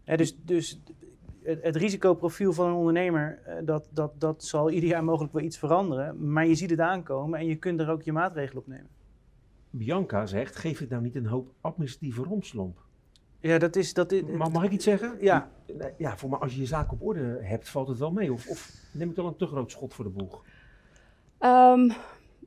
[0.04, 0.80] Hè, dus dus
[1.42, 5.42] het, het risicoprofiel van een ondernemer, eh, dat, dat, dat zal ieder jaar mogelijk wel
[5.42, 6.32] iets veranderen.
[6.32, 8.88] Maar je ziet het aankomen en je kunt er ook je maatregelen op nemen.
[9.76, 12.78] Bianca zegt, geef het nou niet een hoop administratieve romslomp?
[13.40, 13.94] Ja, dat is...
[13.94, 15.16] Dat is Mag, mag ik iets zeggen?
[15.20, 15.50] Ja.
[15.98, 18.32] Ja, voor mij, als je je zaak op orde hebt, valt het wel mee.
[18.32, 20.44] Of, of neem ik dan een te groot schot voor de boeg?
[21.38, 21.90] Ehm,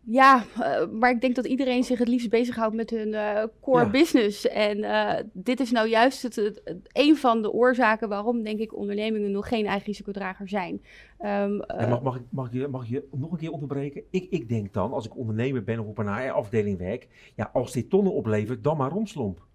[0.10, 3.84] ja, eh, maar ik denk dat iedereen zich het liefst bezighoudt met hun eh, core
[3.84, 3.90] Ja.
[3.90, 4.48] business.
[4.48, 8.60] En eh, dit is nou juist het, het- het- een van de oorzaken waarom, denk
[8.60, 10.82] ik, ondernemingen nog geen eigen risicodrager zijn.
[11.18, 13.52] Ehm, eh, Ja, mag, mag, ik, mag, ik je, mag ik je nog een keer
[13.52, 14.02] onderbreken?
[14.10, 17.72] Ik, ik denk dan, als ik ondernemer ben of op een HR-afdeling werk, ja, als
[17.72, 19.46] dit tonnen oplevert, dan maar romslomp.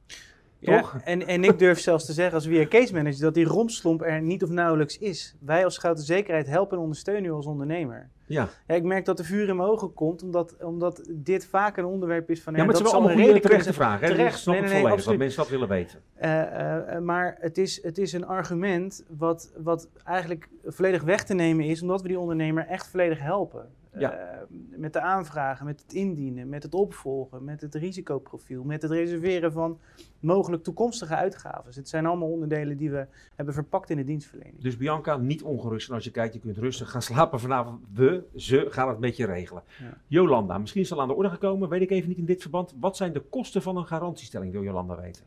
[0.59, 1.00] Ja, Toch?
[1.05, 4.22] en, en ik durf zelfs te zeggen als via case manager dat die romslomp er
[4.22, 5.34] niet of nauwelijks is.
[5.40, 8.09] Wij als Schouten Zekerheid helpen en ondersteunen u als ondernemer.
[8.32, 11.76] Ja, Ja, ik merk dat de vuur in mijn ogen komt, omdat, omdat dit vaak
[11.76, 12.54] een onderwerp is van...
[12.54, 14.08] ja maar het dat zijn wel zal allemaal reden terechte vragen.
[14.08, 16.00] Terecht, snap nee, ik nee, nee, volledig, dat mensen dat willen weten.
[16.14, 21.34] Eh, eh, maar het is, het is een argument wat, wat eigenlijk volledig weg te
[21.34, 23.68] nemen is, omdat we die ondernemer echt volledig helpen.
[23.98, 24.12] Ja.
[24.12, 24.38] Eh,
[24.76, 29.52] met de aanvragen, met het indienen, met het opvolgen, met het risicoprofiel, met het reserveren
[29.52, 29.78] van
[30.20, 31.72] mogelijk toekomstige uitgaven.
[31.74, 34.62] Het zijn allemaal onderdelen die we hebben verpakt in de dienstverlening.
[34.62, 35.88] Dus Bianca, niet ongerust.
[35.88, 37.80] En als je kijkt, je kunt rustig gaan slapen vanavond.
[37.92, 39.62] We, ze gaan het met je regelen.
[39.80, 39.98] Ja.
[40.06, 42.40] Jolanda, misschien is het al aan de orde gekomen, weet ik even niet in dit
[42.40, 42.74] verband.
[42.80, 45.24] Wat zijn de kosten van een garantiestelling, wil Jolanda weten?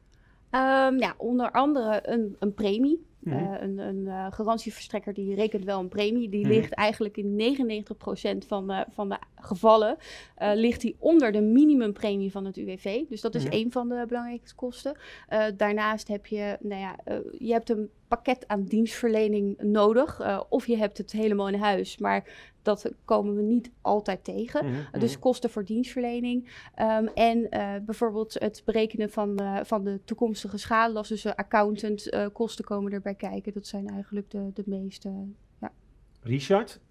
[0.49, 3.05] Ehm, ja, onder andere een, een premie.
[3.25, 3.35] Mhm.
[3.37, 6.29] Eh, een een eh, garantieverstrekker die rekent wel een premie.
[6.29, 6.53] Die Mhm.
[6.53, 9.97] ligt eigenlijk in 99% van de, van de gevallen
[10.35, 13.01] eh, ligt die onder de minimumpremie van het UWV.
[13.09, 13.53] Dus dat is Mhm.
[13.53, 14.97] één van de belangrijkste kosten.
[15.27, 20.19] Eh, daarnaast heb je, nou ja, eh, je hebt een pakket aan dienstverlening nodig.
[20.19, 21.97] eh, of je hebt het helemaal in huis.
[21.97, 24.65] Maar dat komen we niet altijd tegen.
[24.65, 25.19] Mhm, Dus mhm.
[25.21, 26.49] kosten voor dienstverlening.
[26.75, 31.09] Ehm, en eh, bijvoorbeeld het berekenen van, eh, van de toekomstige schadelast.
[31.09, 33.53] Dus accountant eh, kosten komen erbij kijken.
[33.53, 35.27] Dat zijn eigenlijk de, de meeste.
[36.21, 36.81] Richard,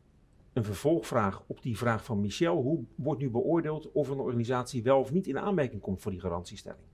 [0.53, 2.62] een vervolgvraag op die vraag van Michel.
[2.62, 6.20] Hoe wordt nu beoordeeld of een organisatie wel of niet in aanmerking komt voor die
[6.20, 6.85] garantiestelling?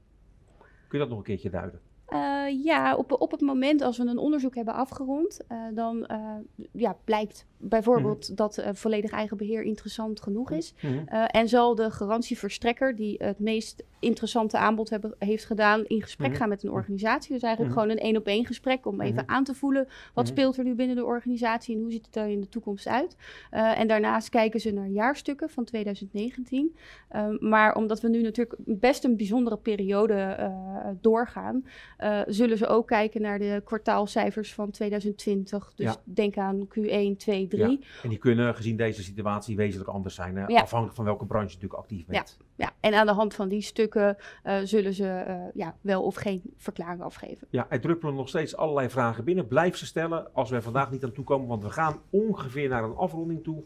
[0.58, 1.80] Kun je dat nog een keertje duiden?
[2.12, 6.18] Uh, ja, op, op het moment als we een onderzoek hebben afgerond, uh, dan uh,
[6.72, 8.34] ja, blijkt bijvoorbeeld mm.
[8.34, 10.74] dat volledig eigen beheer interessant genoeg is.
[10.80, 11.06] Mm.
[11.08, 16.36] en zal de garantieverstrekker, die het meest interessante aanbod hebben, heeft gedaan, in gesprek mm.
[16.36, 17.32] gaan met een organisatie.
[17.32, 20.56] Dus eigenlijk gewoon een één op één gesprek om even aan te voelen wat speelt
[20.56, 23.16] er nu binnen de organisatie en hoe ziet het er in de toekomst uit.
[23.50, 26.76] en daarnaast kijken ze naar jaarstukken van 2019.
[27.08, 30.52] Ehm, maar omdat we nu natuurlijk best een bijzondere periode
[31.00, 31.64] doorgaan.
[32.02, 35.72] Uh, zullen ze ook kijken naar de kwartaalcijfers van 2020.
[35.74, 37.48] Dus denk aan Q1, 2, 3.
[37.50, 37.66] Ja.
[38.02, 40.36] En die kunnen gezien deze situatie wezenlijk anders zijn.
[40.36, 40.44] Hè?
[40.46, 42.38] Afhankelijk van welke branche je natuurlijk actief bent.
[42.56, 42.72] Ja, ja.
[42.80, 46.42] en aan de hand van die stukken uh, zullen ze uh, ja, wel of geen
[46.56, 47.46] verklaring afgeven.
[47.50, 49.46] Ja, er druppelen nog steeds allerlei vragen binnen.
[49.46, 52.84] Blijf ze stellen als we vandaag niet aan toe komen, want we gaan ongeveer naar
[52.84, 53.64] een afronding toe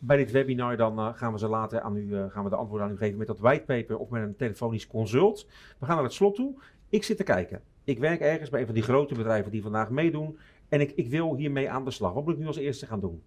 [0.00, 2.56] bij dit webinar, dan uh, gaan we ze later aan u, uh, gaan we de
[2.56, 5.46] antwoorden aan u geven met dat whitepaper of met een telefonisch consult.
[5.78, 6.54] We gaan naar het slot toe.
[6.88, 7.62] Ik zit te kijken.
[7.90, 10.38] Ik werk ergens bij een van die grote bedrijven die vandaag meedoen.
[10.68, 12.12] En ik, ik wil hiermee aan de slag.
[12.12, 13.22] Wat moet ik nu als eerste gaan doen?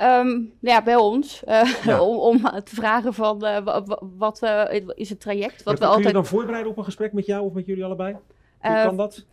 [0.00, 1.42] Um, ja, bij ons.
[1.46, 3.80] Uh, om, om, te vragen van uh,
[4.18, 4.64] wat uh,
[4.94, 5.62] is het traject.
[5.62, 6.06] Wat we kun altijd...
[6.06, 8.16] je dan voorbereiden op een gesprek met jou of met jullie allebei?
[8.60, 9.26] Hoe kan dat?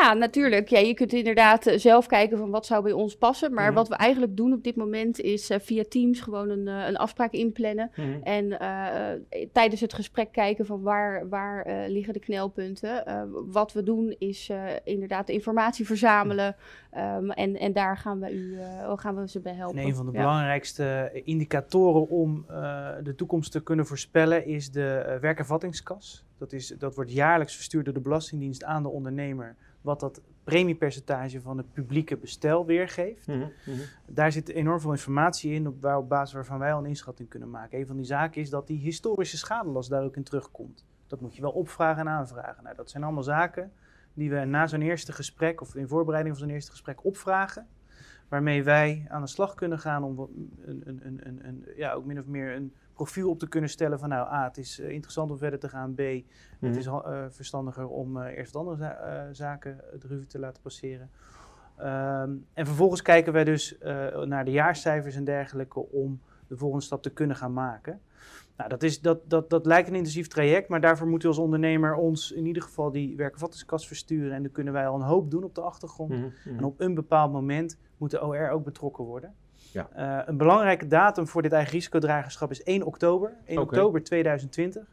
[0.00, 0.68] Ja, natuurlijk.
[0.68, 3.54] Ja, je kunt inderdaad eh, zelf kijken van wat zou bij ons passen.
[3.54, 3.74] Maar mhm.
[3.74, 6.96] wat we eigenlijk doen op dit moment is uh, via Teams gewoon een, uh, een
[6.96, 7.90] afspraak inplannen.
[7.96, 8.22] Mhm.
[8.22, 8.58] En
[9.52, 13.04] tijdens het gesprek kijken van waar, waar liggen de knelpunten.
[13.50, 14.50] wat we doen is
[14.84, 16.56] inderdaad informatie verzamelen.
[16.96, 18.58] Um, en, en daar gaan we, u,
[18.96, 19.78] gaan we ze bij helpen.
[19.78, 22.44] En een van de belangrijkste indicatoren om
[23.02, 26.24] de toekomst te kunnen voorspellen is de werkervattingskas.
[26.38, 31.40] Dat, is, dat wordt jaarlijks verstuurd door de Belastingdienst aan de ondernemer wat dat premiepercentage
[31.40, 33.26] van het publieke bestel weergeeft.
[33.26, 33.78] Mhm, mhm.
[34.06, 37.28] Daar zit enorm veel informatie in op, waar, op basis waarvan wij al een inschatting
[37.28, 37.78] kunnen maken.
[37.78, 40.84] Een van die zaken is dat die historische schadelast daar ook in terugkomt.
[41.06, 42.64] Dat moet je wel opvragen en aanvragen.
[42.64, 43.72] Nou, dat zijn allemaal zaken
[44.14, 47.66] die we na zo'n eerste gesprek of in voorbereiding van zo'n eerste gesprek opvragen.
[48.28, 50.18] Waarmee wij aan de slag kunnen gaan om
[50.64, 53.98] een, een, een, een, ja, ook min of meer een profiel op te kunnen stellen
[53.98, 55.94] van nou A, het is uh, interessant om verder te gaan.
[55.94, 56.24] B, het
[56.58, 56.78] mhm.
[56.78, 61.10] is uh, verstandiger om uh, eerst andere za zaken de revue te laten passeren.
[61.78, 63.78] Um, en vervolgens kijken wij dus
[64.24, 68.00] naar de jaarcijfers en dergelijke om de volgende stap te kunnen gaan maken.
[68.56, 71.44] Nou, dat, is, dat, dat, dat lijkt een intensief traject, maar daarvoor moeten we als
[71.44, 74.32] ondernemer ons in ieder geval die werkervattingskast versturen.
[74.32, 76.10] En dan kunnen wij al een hoop doen op de achtergrond.
[76.10, 76.58] Mhm, mhm.
[76.58, 79.34] En op een bepaald moment moet de OR ook betrokken worden.
[79.72, 79.88] Ja.
[79.96, 83.28] Uh, een belangrijke datum voor dit eigen risicodragerschap is 1 oktober.
[83.28, 83.64] 1 okay.
[83.64, 84.84] oktober 2020.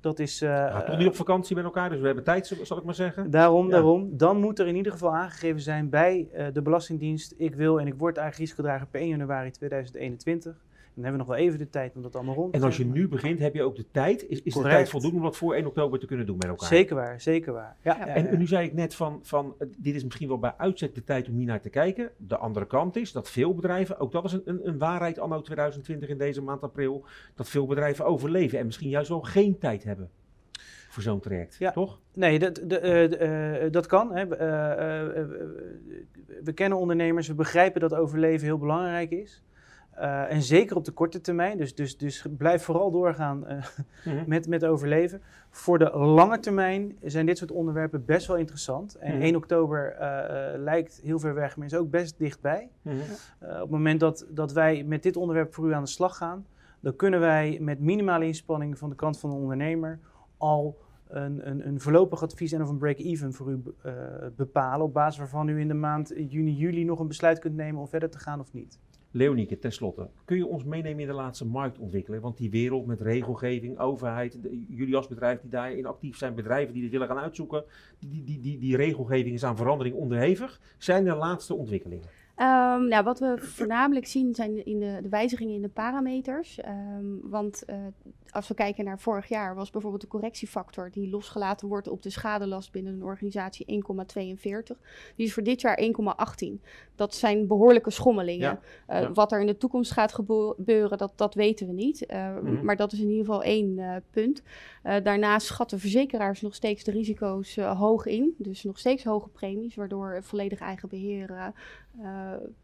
[0.00, 0.42] Dat is...
[0.42, 2.94] Uh, ja, toch niet op vakantie met elkaar, dus we hebben tijd, zal ik maar
[2.94, 3.30] zeggen.
[3.30, 3.70] Daarom, ja.
[3.70, 4.16] daarom.
[4.16, 7.34] Dan moet er in ieder geval aangegeven zijn bij uh, de Belastingdienst...
[7.36, 11.36] ik wil en ik word eigen risicodrager per 1 januari 2021 dan hebben we nog
[11.36, 13.54] wel even de tijd om dat allemaal rond te En als je nu begint, heb
[13.54, 14.28] je ook de tijd.
[14.28, 16.68] Is, is de tijd voldoende om dat voor 1 oktober te kunnen doen met elkaar?
[16.68, 17.76] Zeker waar, zeker waar.
[17.82, 20.94] Ja, ja, en nu zei ik net van, van, dit is misschien wel bij uitzet
[20.94, 22.10] de tijd om hier naar te kijken.
[22.16, 25.40] De andere kant is dat veel bedrijven, ook dat is een, een, een waarheid anno
[25.40, 29.84] 2020 in deze maand april, dat veel bedrijven overleven en misschien juist wel geen tijd
[29.84, 30.10] hebben
[30.90, 31.70] voor zo'n traject, ja.
[31.70, 32.00] toch?
[32.14, 34.14] Nee, dat, de, uh, dat kan.
[34.14, 34.22] Hè.
[34.22, 35.28] Uh,
[36.44, 39.42] we kennen ondernemers, we begrijpen dat overleven heel belangrijk is.
[40.00, 41.56] Uh, en zeker op de korte termijn.
[41.58, 43.64] Dus, dus, dus blijf vooral doorgaan uh,
[44.04, 44.24] mm-hmm.
[44.26, 45.22] met, met overleven.
[45.50, 48.94] Voor de lange termijn zijn dit soort onderwerpen best wel interessant.
[48.94, 49.22] En mm-hmm.
[49.22, 52.68] 1 oktober uh, lijkt heel ver weg, maar is ook best dichtbij.
[52.82, 53.00] Mm-hmm.
[53.40, 56.46] op het moment dat, dat wij met dit onderwerp voor u aan de slag gaan,
[56.80, 59.98] dan kunnen wij met minimale inspanning van de kant van de ondernemer
[60.36, 60.78] al
[61.08, 63.62] een, een, een voorlopig advies en of een break-even voor u
[64.36, 64.86] bepalen.
[64.86, 67.88] Op basis waarvan u in de maand juni, juli nog een besluit kunt nemen om
[67.88, 68.78] verder te gaan of niet.
[69.12, 72.22] Leonieke, tenslotte, kun je ons meenemen in de laatste marktontwikkeling?
[72.22, 74.38] Want die wereld met regelgeving, overheid,
[74.68, 77.64] jullie als bedrijf die daarin actief zijn, bedrijven die dit willen gaan uitzoeken,
[77.98, 80.60] die, die, die, die regelgeving is aan verandering onderhevig.
[80.78, 82.06] Zijn er laatste ontwikkelingen?
[82.36, 86.58] Um, wat we voornamelijk zien zijn in de, de wijzigingen in de parameters.
[86.98, 87.76] Um, want uh,
[88.32, 92.10] als we kijken naar vorig jaar, was bijvoorbeeld de correctiefactor die losgelaten wordt op de
[92.10, 93.82] schadelast binnen een organisatie
[94.36, 94.76] 1,42.
[95.16, 96.60] Die is voor dit jaar 1,18.
[96.94, 98.60] Dat zijn behoorlijke schommelingen.
[98.88, 102.04] Ja, uh, Wat er in de toekomst gaat gebeuren, dat, dat weten we niet.
[102.08, 102.64] Uh, mm-hmm.
[102.64, 104.42] Maar dat is in ieder geval één uh, punt.
[104.82, 108.34] daarnaast schatten verzekeraars nog steeds de risico's hoog in.
[108.38, 111.52] Dus nog steeds hoge premies, waardoor volledig eigen beheer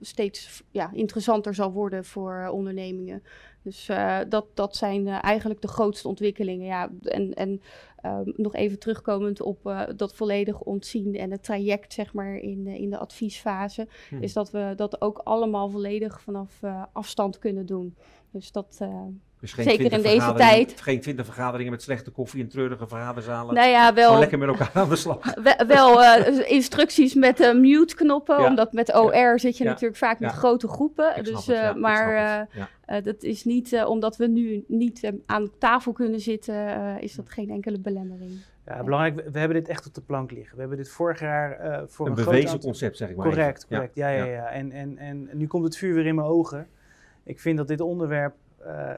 [0.00, 3.22] steeds ja, interessanter zal worden voor ondernemingen.
[3.66, 6.66] Dus uh, dat, dat zijn uh, eigenlijk de grootste ontwikkelingen.
[6.66, 6.90] Ja.
[7.02, 7.60] En, en
[8.04, 12.66] uh, nog even terugkomend op uh, dat volledig ontzien en het traject, zeg maar, in,
[12.66, 14.22] in de adviesfase, hmm.
[14.22, 16.60] is dat we dat ook allemaal volledig vanaf
[16.92, 17.96] afstand kunnen doen.
[18.30, 18.80] Dus dat.
[19.46, 20.80] Dus Dus geen Zeker 20 in deze tijd.
[20.80, 23.54] Geen twintig vergaderingen met slechte koffie en treurige vergaderzalen.
[23.54, 25.34] Nou ja, Gewoon wel, lekker met elkaar aan de slag.
[25.34, 28.40] we- wel eh, instructies met eh, mute-knoppen.
[28.40, 28.46] Ja.
[28.48, 29.70] Omdat met OR zit je Ja.
[29.70, 31.16] natuurlijk vaak met grote groepen.
[31.16, 32.66] Ik Dus, het, eh, maar eh,
[32.96, 37.14] eh, dat is niet eh, omdat we nu niet aan tafel kunnen zitten, eh, is
[37.14, 38.30] dat geen enkele belemmering.
[38.66, 40.54] Ja, belangrijk, we, we hebben dit echt op de plank liggen.
[40.54, 43.26] We hebben dit vorig jaar eh, voor Een een, bewezen concept, zeg ik maar.
[43.26, 43.94] Correct, correct.
[43.94, 44.46] Ja, ja, ja.
[44.50, 46.66] En, en, en nu komt het vuur weer in mijn ogen.
[47.24, 48.34] Ik vind dat dit onderwerp,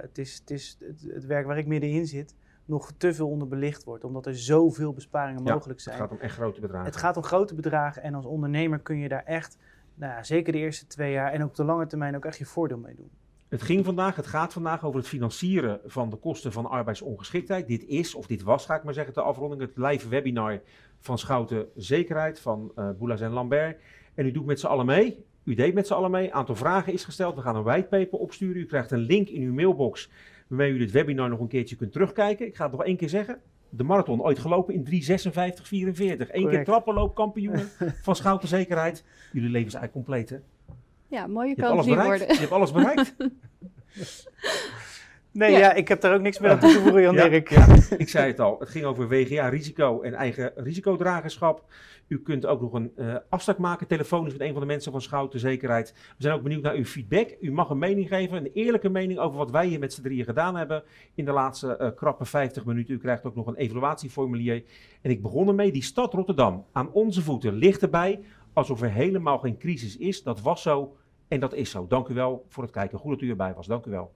[0.00, 3.84] het is, het, is het, het werk waar ik middenin zit, nog te veel onderbelicht
[3.84, 4.04] wordt.
[4.04, 5.98] Omdat er zoveel besparingen Ja, mogelijk Het zijn.
[5.98, 6.86] gaat om echt grote bedragen.
[6.86, 9.58] Het gaat om grote bedragen en als ondernemer kun je daar echt,
[9.94, 12.38] nou ja, zeker de eerste twee jaar en ook op de lange termijn ook echt
[12.38, 13.10] je voordeel mee doen.
[13.48, 17.66] Het ging vandaag, het gaat vandaag over het financieren van de kosten van arbeidsongeschiktheid.
[17.66, 20.60] Dit is, of dit was, ga ik maar zeggen, de afronding, het live webinar
[20.98, 23.80] van Schouten Zekerheid, van eh Boulaz en Lambert.
[24.14, 25.26] En u doet met z'n allen mee.
[25.48, 26.26] U deed met z'n allen mee.
[26.26, 27.34] Een aantal vragen is gesteld.
[27.34, 28.56] We gaan een whitepaper opsturen.
[28.62, 30.10] U krijgt een link in uw mailbox
[30.46, 32.46] waarmee u dit webinar nog een keertje kunt terugkijken.
[32.46, 33.40] Ik ga het nog één keer zeggen.
[33.68, 34.90] De marathon ooit gelopen in 3.56.44.
[34.92, 36.64] Eén keer Correct.
[36.64, 37.68] trappenloopkampioenen
[38.02, 39.04] van Schouten Zekerheid.
[39.32, 40.36] Jullie leven is eigenlijk compleet, hè?
[41.06, 42.28] Ja, mooie Je hebt alles kan zien worden.
[42.28, 43.14] Je hebt alles bereikt.
[45.38, 45.58] Nee, Ja.
[45.58, 45.72] ja.
[45.74, 47.50] ik heb daar ook niks meer aan toe te voegen, Jan Ja, Dirk.
[47.50, 47.66] ja,
[47.96, 48.56] ik zei het al.
[48.58, 51.64] Het ging over WGA-risico en eigen risicodragerschap.
[52.08, 55.00] U kunt ook nog een eh afspraak maken, telefonisch met een van de mensen van
[55.02, 55.92] Schouten Zekerheid.
[55.92, 57.36] We zijn ook benieuwd naar uw feedback.
[57.40, 60.24] U mag een mening geven, een eerlijke mening over wat wij hier met z'n drieën
[60.24, 60.82] gedaan hebben
[61.14, 62.94] in de laatste eh, krappe 50 minuten.
[62.94, 64.62] U krijgt ook nog een evaluatieformulier.
[65.02, 68.20] En ik begon ermee, die stad Rotterdam aan onze voeten ligt erbij
[68.52, 70.22] alsof er helemaal geen crisis is.
[70.22, 70.96] Dat was zo
[71.28, 71.86] en dat is zo.
[71.86, 72.98] Dank u wel voor het kijken.
[72.98, 73.66] Goed dat u erbij was.
[73.66, 74.12] Dank u wel.